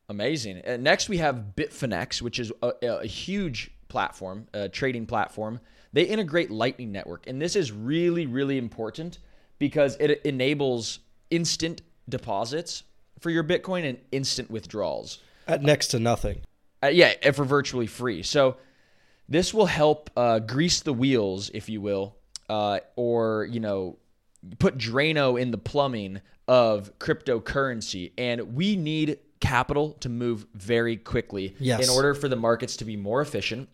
Amazing. 0.09 0.57
And 0.65 0.83
next, 0.83 1.09
we 1.09 1.17
have 1.17 1.53
Bitfinex, 1.55 2.23
which 2.23 2.39
is 2.39 2.51
a, 2.63 2.73
a 2.81 3.05
huge 3.05 3.71
platform, 3.87 4.47
a 4.53 4.69
trading 4.69 5.05
platform. 5.05 5.59
They 5.93 6.03
integrate 6.03 6.51
Lightning 6.51 6.91
Network, 6.91 7.27
and 7.27 7.41
this 7.41 7.55
is 7.55 7.71
really, 7.71 8.25
really 8.25 8.57
important 8.57 9.19
because 9.59 9.95
it 9.99 10.21
enables 10.25 10.99
instant 11.29 11.81
deposits 12.09 12.83
for 13.19 13.29
your 13.29 13.43
Bitcoin 13.43 13.87
and 13.87 13.97
instant 14.11 14.51
withdrawals 14.51 15.19
at 15.47 15.61
next 15.61 15.87
to 15.87 15.99
nothing. 15.99 16.41
Uh, 16.83 16.87
yeah, 16.87 17.31
for 17.31 17.45
virtually 17.45 17.87
free. 17.87 18.23
So 18.23 18.57
this 19.27 19.53
will 19.53 19.65
help 19.65 20.09
uh, 20.15 20.39
grease 20.39 20.81
the 20.81 20.93
wheels, 20.93 21.49
if 21.53 21.69
you 21.69 21.81
will, 21.81 22.15
uh, 22.49 22.79
or 22.95 23.47
you 23.49 23.59
know, 23.59 23.97
put 24.59 24.77
Drano 24.77 25.39
in 25.39 25.51
the 25.51 25.57
plumbing 25.57 26.21
of 26.47 26.97
cryptocurrency. 26.99 28.11
And 28.17 28.55
we 28.55 28.75
need 28.75 29.19
capital 29.39 29.93
to 30.01 30.09
move 30.09 30.45
very 30.53 30.97
quickly 30.97 31.55
yes. 31.59 31.83
in 31.83 31.89
order 31.89 32.13
for 32.13 32.27
the 32.27 32.35
markets 32.35 32.77
to 32.77 32.85
be 32.85 32.95
more 32.95 33.21
efficient. 33.21 33.69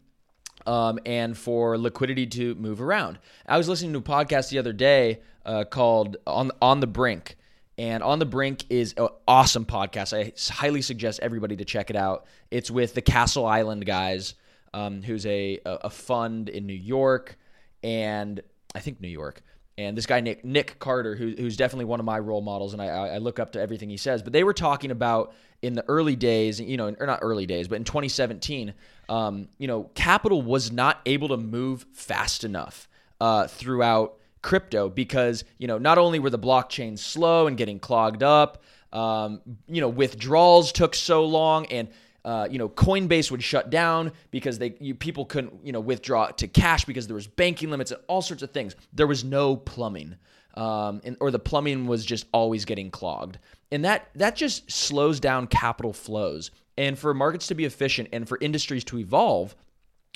Um, 0.68 1.00
and 1.08 1.36
for 1.36 1.76
liquidity 1.78 2.28
to 2.28 2.54
move 2.56 2.82
around. 2.82 3.18
I 3.48 3.58
was 3.58 3.68
listening 3.68 3.94
to 3.94 4.00
a 4.00 4.02
podcast 4.02 4.50
the 4.50 4.60
other 4.60 4.74
day 4.74 5.22
uh, 5.46 5.64
called 5.64 6.18
"On 6.28 6.52
On 6.62 6.80
the 6.80 6.88
Brink," 6.88 7.36
and 7.78 8.04
On 8.04 8.20
the 8.20 8.26
Brink 8.28 8.66
is 8.70 8.94
an 8.98 9.08
awesome 9.28 9.66
podcast. 9.66 10.16
I 10.16 10.34
highly 10.54 10.84
suggest 10.84 11.20
everybody 11.22 11.58
to 11.58 11.66
check 11.66 11.90
it 11.90 11.96
out. 11.96 12.26
It's 12.52 12.70
with 12.70 12.94
the 12.94 13.02
Castle 13.02 13.46
Island 13.46 13.86
guys, 13.86 14.36
um, 14.74 15.02
who's 15.02 15.26
a, 15.26 15.60
a 15.66 15.90
fund 15.90 16.48
in 16.48 16.68
New 16.68 16.74
York, 16.74 17.38
and 17.82 18.40
I 18.76 18.80
think 18.80 19.02
New 19.02 19.08
York. 19.08 19.42
And 19.78 19.98
this 19.98 20.06
guy 20.06 20.20
Nick 20.20 20.46
Nick 20.46 20.78
Carter, 20.78 21.16
who, 21.16 21.34
who's 21.38 21.58
definitely 21.58 21.86
one 21.86 22.00
of 22.00 22.06
my 22.06 22.20
role 22.20 22.42
models, 22.42 22.74
and 22.74 22.82
I, 22.82 22.88
I 22.88 23.18
look 23.18 23.40
up 23.40 23.54
to 23.54 23.60
everything 23.60 23.90
he 23.90 23.98
says. 23.98 24.22
But 24.22 24.34
they 24.34 24.44
were 24.44 24.54
talking 24.54 24.92
about 24.92 25.34
in 25.62 25.74
the 25.74 25.86
early 25.88 26.16
days, 26.16 26.60
you 26.60 26.78
know, 26.78 26.94
or 27.00 27.06
not 27.06 27.20
early 27.22 27.46
days, 27.46 27.68
but 27.68 27.76
in 27.76 27.84
2017, 27.84 28.74
um, 29.10 29.48
you 29.58 29.68
know, 29.68 29.84
capital 29.94 30.42
was 30.42 30.72
not 30.72 31.02
able 31.06 31.28
to 31.30 31.38
move 31.38 31.86
fast 31.94 32.44
enough 32.44 32.88
uh, 33.20 33.48
throughout 33.48 34.18
crypto 34.42 34.90
because 34.90 35.44
you 35.60 35.68
know 35.68 35.78
not 35.78 35.98
only 36.00 36.18
were 36.20 36.30
the 36.30 36.40
blockchains 36.40 37.00
slow 37.00 37.48
and 37.48 37.58
getting 37.58 37.80
clogged 37.80 38.24
up, 38.24 38.64
um, 38.92 39.42
you 39.68 39.82
know 39.82 39.90
withdrawals 39.90 40.72
took 40.72 40.96
so 40.96 41.26
long 41.26 41.66
and. 41.68 41.88
Uh, 42.24 42.48
you 42.52 42.60
know, 42.60 42.70
Coinbase 42.70 43.32
would 43.32 43.42
shut 43.42 43.72
down 43.72 44.12
because 44.30 44.60
they 44.60 44.76
you, 44.80 44.94
people 44.94 45.26
couldn't 45.26 45.66
you 45.66 45.72
know 45.72 45.80
withdraw 45.80 46.28
to 46.28 46.48
cash 46.48 46.86
because 46.86 47.08
there 47.08 47.16
was 47.16 47.26
banking 47.26 47.72
limits 47.72 47.90
and 47.90 48.00
all 48.06 48.22
sorts 48.22 48.44
of 48.44 48.52
things. 48.52 48.76
There 48.94 49.08
was 49.08 49.24
no 49.24 49.56
plumbing, 49.56 50.18
um, 50.56 51.02
and, 51.04 51.18
or 51.20 51.32
the 51.32 51.40
plumbing 51.40 51.88
was 51.88 52.06
just 52.06 52.26
always 52.34 52.66
getting 52.66 52.92
clogged, 52.92 53.40
and 53.72 53.86
that 53.86 54.10
that 54.16 54.36
just 54.36 54.72
slows 54.72 55.20
down 55.20 55.48
capital 55.48 55.94
flows. 55.94 56.52
And 56.78 56.98
for 56.98 57.14
markets 57.14 57.48
to 57.48 57.56
be 57.56 57.66
efficient 57.66 58.10
and 58.12 58.28
for 58.28 58.38
industries 58.42 58.84
to 58.86 58.98
evolve, 58.98 59.56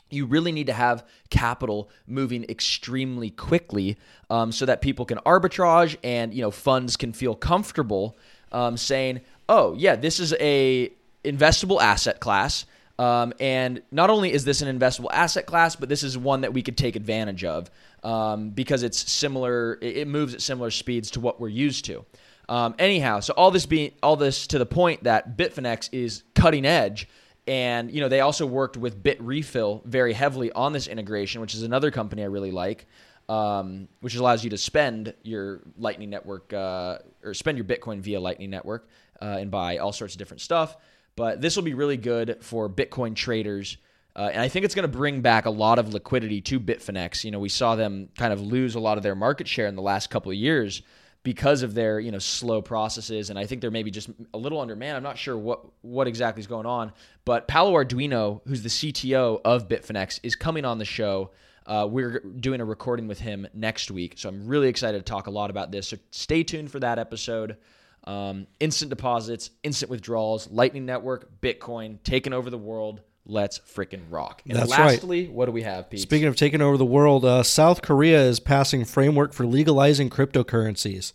you 0.09 0.25
really 0.25 0.51
need 0.51 0.67
to 0.67 0.73
have 0.73 1.05
capital 1.29 1.89
moving 2.07 2.45
extremely 2.45 3.29
quickly 3.29 3.97
um, 4.29 4.51
so 4.51 4.65
that 4.65 4.81
people 4.81 5.05
can 5.05 5.17
arbitrage 5.19 5.97
and 6.03 6.33
you 6.33 6.41
know 6.41 6.51
funds 6.51 6.97
can 6.97 7.13
feel 7.13 7.35
comfortable 7.35 8.17
um, 8.51 8.77
saying 8.77 9.21
oh 9.49 9.75
yeah 9.77 9.95
this 9.95 10.19
is 10.19 10.33
a 10.39 10.91
investable 11.23 11.81
asset 11.81 12.19
class 12.19 12.65
um, 12.97 13.33
and 13.39 13.81
not 13.91 14.09
only 14.09 14.31
is 14.31 14.45
this 14.45 14.61
an 14.61 14.79
investable 14.79 15.11
asset 15.11 15.45
class 15.45 15.75
but 15.75 15.89
this 15.89 16.03
is 16.03 16.17
one 16.17 16.41
that 16.41 16.53
we 16.53 16.61
could 16.61 16.77
take 16.77 16.95
advantage 16.95 17.43
of 17.43 17.69
um, 18.03 18.49
because 18.49 18.83
it's 18.83 19.11
similar 19.11 19.77
it 19.81 20.07
moves 20.07 20.33
at 20.33 20.41
similar 20.41 20.71
speeds 20.71 21.11
to 21.11 21.19
what 21.19 21.39
we're 21.39 21.47
used 21.47 21.85
to 21.85 22.05
um, 22.49 22.75
anyhow 22.79 23.19
so 23.19 23.33
all 23.33 23.51
this 23.51 23.65
being 23.65 23.91
all 24.03 24.15
this 24.15 24.47
to 24.47 24.59
the 24.59 24.65
point 24.65 25.03
that 25.03 25.37
bitfinex 25.37 25.89
is 25.91 26.23
cutting 26.33 26.65
edge 26.65 27.07
and 27.47 27.91
you 27.91 28.01
know 28.01 28.09
they 28.09 28.21
also 28.21 28.45
worked 28.45 28.77
with 28.77 29.03
Bitrefill 29.03 29.83
very 29.85 30.13
heavily 30.13 30.51
on 30.51 30.73
this 30.73 30.87
integration, 30.87 31.41
which 31.41 31.53
is 31.53 31.63
another 31.63 31.91
company 31.91 32.23
I 32.23 32.27
really 32.27 32.51
like, 32.51 32.87
um, 33.29 33.87
which 34.01 34.15
allows 34.15 34.43
you 34.43 34.49
to 34.51 34.57
spend 34.57 35.13
your 35.23 35.61
Lightning 35.77 36.09
Network 36.09 36.51
uh, 36.53 36.99
or 37.23 37.33
spend 37.33 37.57
your 37.57 37.65
Bitcoin 37.65 37.99
via 37.99 38.19
Lightning 38.19 38.49
Network 38.49 38.87
uh, 39.21 39.37
and 39.39 39.51
buy 39.51 39.77
all 39.77 39.91
sorts 39.91 40.15
of 40.15 40.19
different 40.19 40.41
stuff. 40.41 40.77
But 41.15 41.41
this 41.41 41.55
will 41.55 41.63
be 41.63 41.73
really 41.73 41.97
good 41.97 42.37
for 42.41 42.69
Bitcoin 42.69 43.15
traders. 43.15 43.77
Uh, 44.15 44.29
and 44.31 44.41
I 44.41 44.47
think 44.47 44.65
it's 44.65 44.75
going 44.75 44.89
to 44.89 44.97
bring 44.97 45.21
back 45.21 45.45
a 45.45 45.49
lot 45.49 45.79
of 45.79 45.93
liquidity 45.93 46.41
to 46.41 46.59
Bitfinex. 46.59 47.23
You 47.23 47.31
know, 47.31 47.39
we 47.39 47.49
saw 47.49 47.75
them 47.75 48.09
kind 48.17 48.31
of 48.31 48.41
lose 48.41 48.75
a 48.75 48.79
lot 48.79 48.97
of 48.97 49.03
their 49.03 49.15
market 49.15 49.47
share 49.47 49.67
in 49.67 49.75
the 49.75 49.81
last 49.81 50.09
couple 50.09 50.31
of 50.31 50.37
years 50.37 50.81
because 51.25 51.63
of 51.63 51.73
their 51.73 51.99
you 51.99 52.11
know 52.11 52.19
slow 52.19 52.61
processes 52.61 53.31
and 53.31 53.37
I 53.37 53.47
think 53.47 53.59
they're 53.59 53.71
maybe 53.71 53.91
just 53.91 54.09
a 54.33 54.37
little 54.37 54.61
undermanned. 54.61 54.95
I'm 54.95 55.03
not 55.03 55.17
sure 55.17 55.35
what 55.35 55.65
what 55.81 56.07
exactly 56.07 56.39
is 56.39 56.47
going 56.47 56.67
on, 56.67 56.93
but 57.25 57.47
Paolo 57.47 57.73
Ardoino 57.73 58.41
who's 58.47 58.61
the 58.61 58.69
CTO 58.69 59.41
of 59.43 59.67
Bitfinex, 59.67 60.21
is 60.23 60.35
coming 60.37 60.63
on 60.63 60.77
the 60.77 60.85
show. 60.85 61.31
Uh, 61.65 61.87
we're 61.89 62.19
doing 62.19 62.61
a 62.61 62.65
recording 62.65 63.07
with 63.07 63.19
him 63.19 63.47
next 63.55 63.89
week, 63.89 64.13
so 64.17 64.29
I'm 64.29 64.47
really 64.47 64.67
excited 64.67 65.03
to 65.03 65.03
talk 65.03 65.25
a 65.25 65.31
lot 65.31 65.49
about 65.49 65.71
this. 65.71 65.87
So 65.87 65.97
stay 66.11 66.43
tuned 66.43 66.69
for 66.69 66.79
that 66.79 66.99
episode. 66.99 67.57
Um, 68.05 68.45
instant 68.59 68.89
deposits, 68.89 69.49
instant 69.63 69.89
withdrawals, 69.89 70.49
Lightning 70.51 70.85
Network, 70.85 71.41
Bitcoin 71.41 71.97
taking 72.03 72.33
over 72.33 72.49
the 72.49 72.57
world. 72.57 73.01
Let's 73.25 73.57
freaking 73.57 74.03
rock. 74.11 74.43
And 74.47 74.55
That's 74.55 74.69
lastly, 74.69 75.23
right. 75.23 75.31
what 75.31 75.47
do 75.47 75.51
we 75.51 75.63
have, 75.63 75.89
Pete? 75.89 76.01
Speaking 76.01 76.27
of 76.27 76.35
taking 76.35 76.61
over 76.61 76.77
the 76.77 76.85
world, 76.85 77.25
uh, 77.25 77.41
South 77.41 77.81
Korea 77.81 78.21
is 78.21 78.39
passing 78.39 78.85
framework 78.85 79.33
for 79.33 79.47
legalizing 79.47 80.11
cryptocurrencies. 80.11 81.11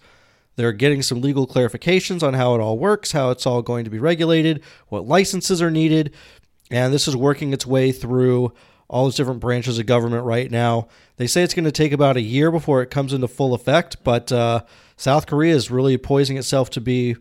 They're 0.56 0.72
getting 0.72 1.02
some 1.02 1.20
legal 1.20 1.46
clarifications 1.46 2.24
on 2.24 2.34
how 2.34 2.56
it 2.56 2.60
all 2.60 2.76
works, 2.76 3.12
how 3.12 3.30
it's 3.30 3.46
all 3.46 3.62
going 3.62 3.84
to 3.84 3.90
be 3.90 4.00
regulated, 4.00 4.60
what 4.88 5.06
licenses 5.06 5.62
are 5.62 5.70
needed, 5.70 6.12
and 6.70 6.92
this 6.92 7.06
is 7.06 7.16
working 7.16 7.52
its 7.52 7.64
way 7.64 7.92
through 7.92 8.52
all 8.90 9.04
those 9.04 9.14
different 9.14 9.38
branches 9.38 9.78
of 9.78 9.86
government 9.86 10.24
right 10.24 10.50
now. 10.50 10.88
They 11.16 11.28
say 11.28 11.42
it's 11.42 11.54
going 11.54 11.64
to 11.64 11.72
take 11.72 11.92
about 11.92 12.16
a 12.16 12.20
year 12.20 12.50
before 12.50 12.82
it 12.82 12.90
comes 12.90 13.12
into 13.12 13.28
full 13.28 13.54
effect, 13.54 14.02
but 14.02 14.32
uh, 14.32 14.64
South 14.96 15.26
Korea 15.26 15.54
is 15.54 15.70
really 15.70 15.96
poising 15.96 16.36
itself 16.36 16.70
to 16.70 16.80
be, 16.80 17.16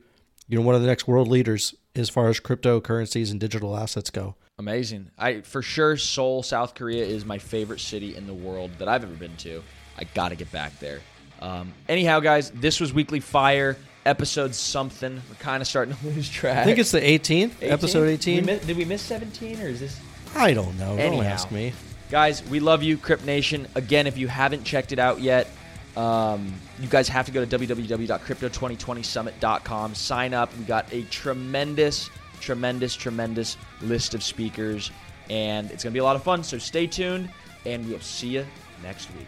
you 0.48 0.58
know, 0.58 0.62
one 0.62 0.74
of 0.74 0.82
the 0.82 0.88
next 0.88 1.08
world 1.08 1.28
leaders 1.28 1.76
as 1.96 2.10
far 2.10 2.28
as 2.28 2.40
cryptocurrencies 2.40 3.30
and 3.30 3.40
digital 3.40 3.78
assets 3.78 4.10
go. 4.10 4.36
Amazing. 4.58 5.12
I 5.18 5.42
for 5.42 5.62
sure 5.62 5.96
Seoul, 5.96 6.42
South 6.42 6.74
Korea 6.74 7.06
is 7.06 7.24
my 7.24 7.38
favorite 7.38 7.80
city 7.80 8.16
in 8.16 8.26
the 8.26 8.34
world 8.34 8.72
that 8.80 8.88
I've 8.88 9.04
ever 9.04 9.14
been 9.14 9.38
to. 9.38 9.64
I 9.98 10.06
got 10.16 10.30
to 10.30 10.36
get 10.36 10.52
back 10.52 10.78
there. 10.80 11.02
Um, 11.40 11.72
anyhow, 11.88 12.20
guys, 12.20 12.50
this 12.52 12.80
was 12.80 12.92
Weekly 12.94 13.20
Fire 13.20 13.78
episode 14.06 14.56
something. 14.56 15.22
We're 15.30 15.36
kind 15.36 15.62
of 15.62 15.68
starting 15.68 15.96
to 15.96 16.06
lose 16.08 16.30
track. 16.30 16.58
I 16.58 16.64
think 16.66 16.80
it's 16.80 16.92
the 16.92 17.00
18th, 17.00 17.58
18? 17.62 17.72
episode 17.72 18.08
We 18.08 18.14
18. 18.14 18.46
did 18.46 18.76
we 18.76 18.86
miss 18.86 19.04
17 19.04 19.62
or 19.62 19.68
is 19.68 19.80
this? 19.80 20.00
I 20.36 20.54
don't 20.54 20.78
know. 20.78 20.98
Don't 20.98 21.24
ask 21.24 21.50
me. 21.52 21.74
Guys, 22.10 22.44
we 22.50 22.60
love 22.60 22.82
you, 22.82 22.98
Crypt 22.98 23.24
Nation. 23.26 23.68
Again, 23.76 24.08
if 24.08 24.18
you 24.18 24.28
haven't 24.28 24.64
checked 24.64 24.92
it 24.92 24.98
out 25.00 25.22
yet, 25.22 25.48
um, 25.96 26.52
you 26.80 26.88
guys 26.88 27.08
have 27.08 27.28
to 27.28 27.32
go 27.32 27.46
to 27.46 27.58
www.crypto2020summit.com. 27.58 29.96
Sign 29.96 30.34
up. 30.34 30.58
We 30.58 30.64
got 30.64 30.92
a 30.92 31.04
tremendous, 31.04 32.10
tremendous, 32.40 32.96
tremendous 32.96 33.58
list 33.82 34.16
of 34.16 34.24
speakers, 34.24 34.90
and 35.30 35.70
it's 35.72 35.84
going 35.84 35.92
to 35.92 35.96
be 35.96 36.00
a 36.00 36.04
lot 36.04 36.16
of 36.16 36.24
fun. 36.24 36.44
So 36.44 36.58
stay 36.58 36.88
tuned, 36.88 37.30
and 37.66 37.88
we'll 37.88 38.00
see 38.00 38.30
you 38.30 38.46
next 38.82 39.10
week. 39.18 39.28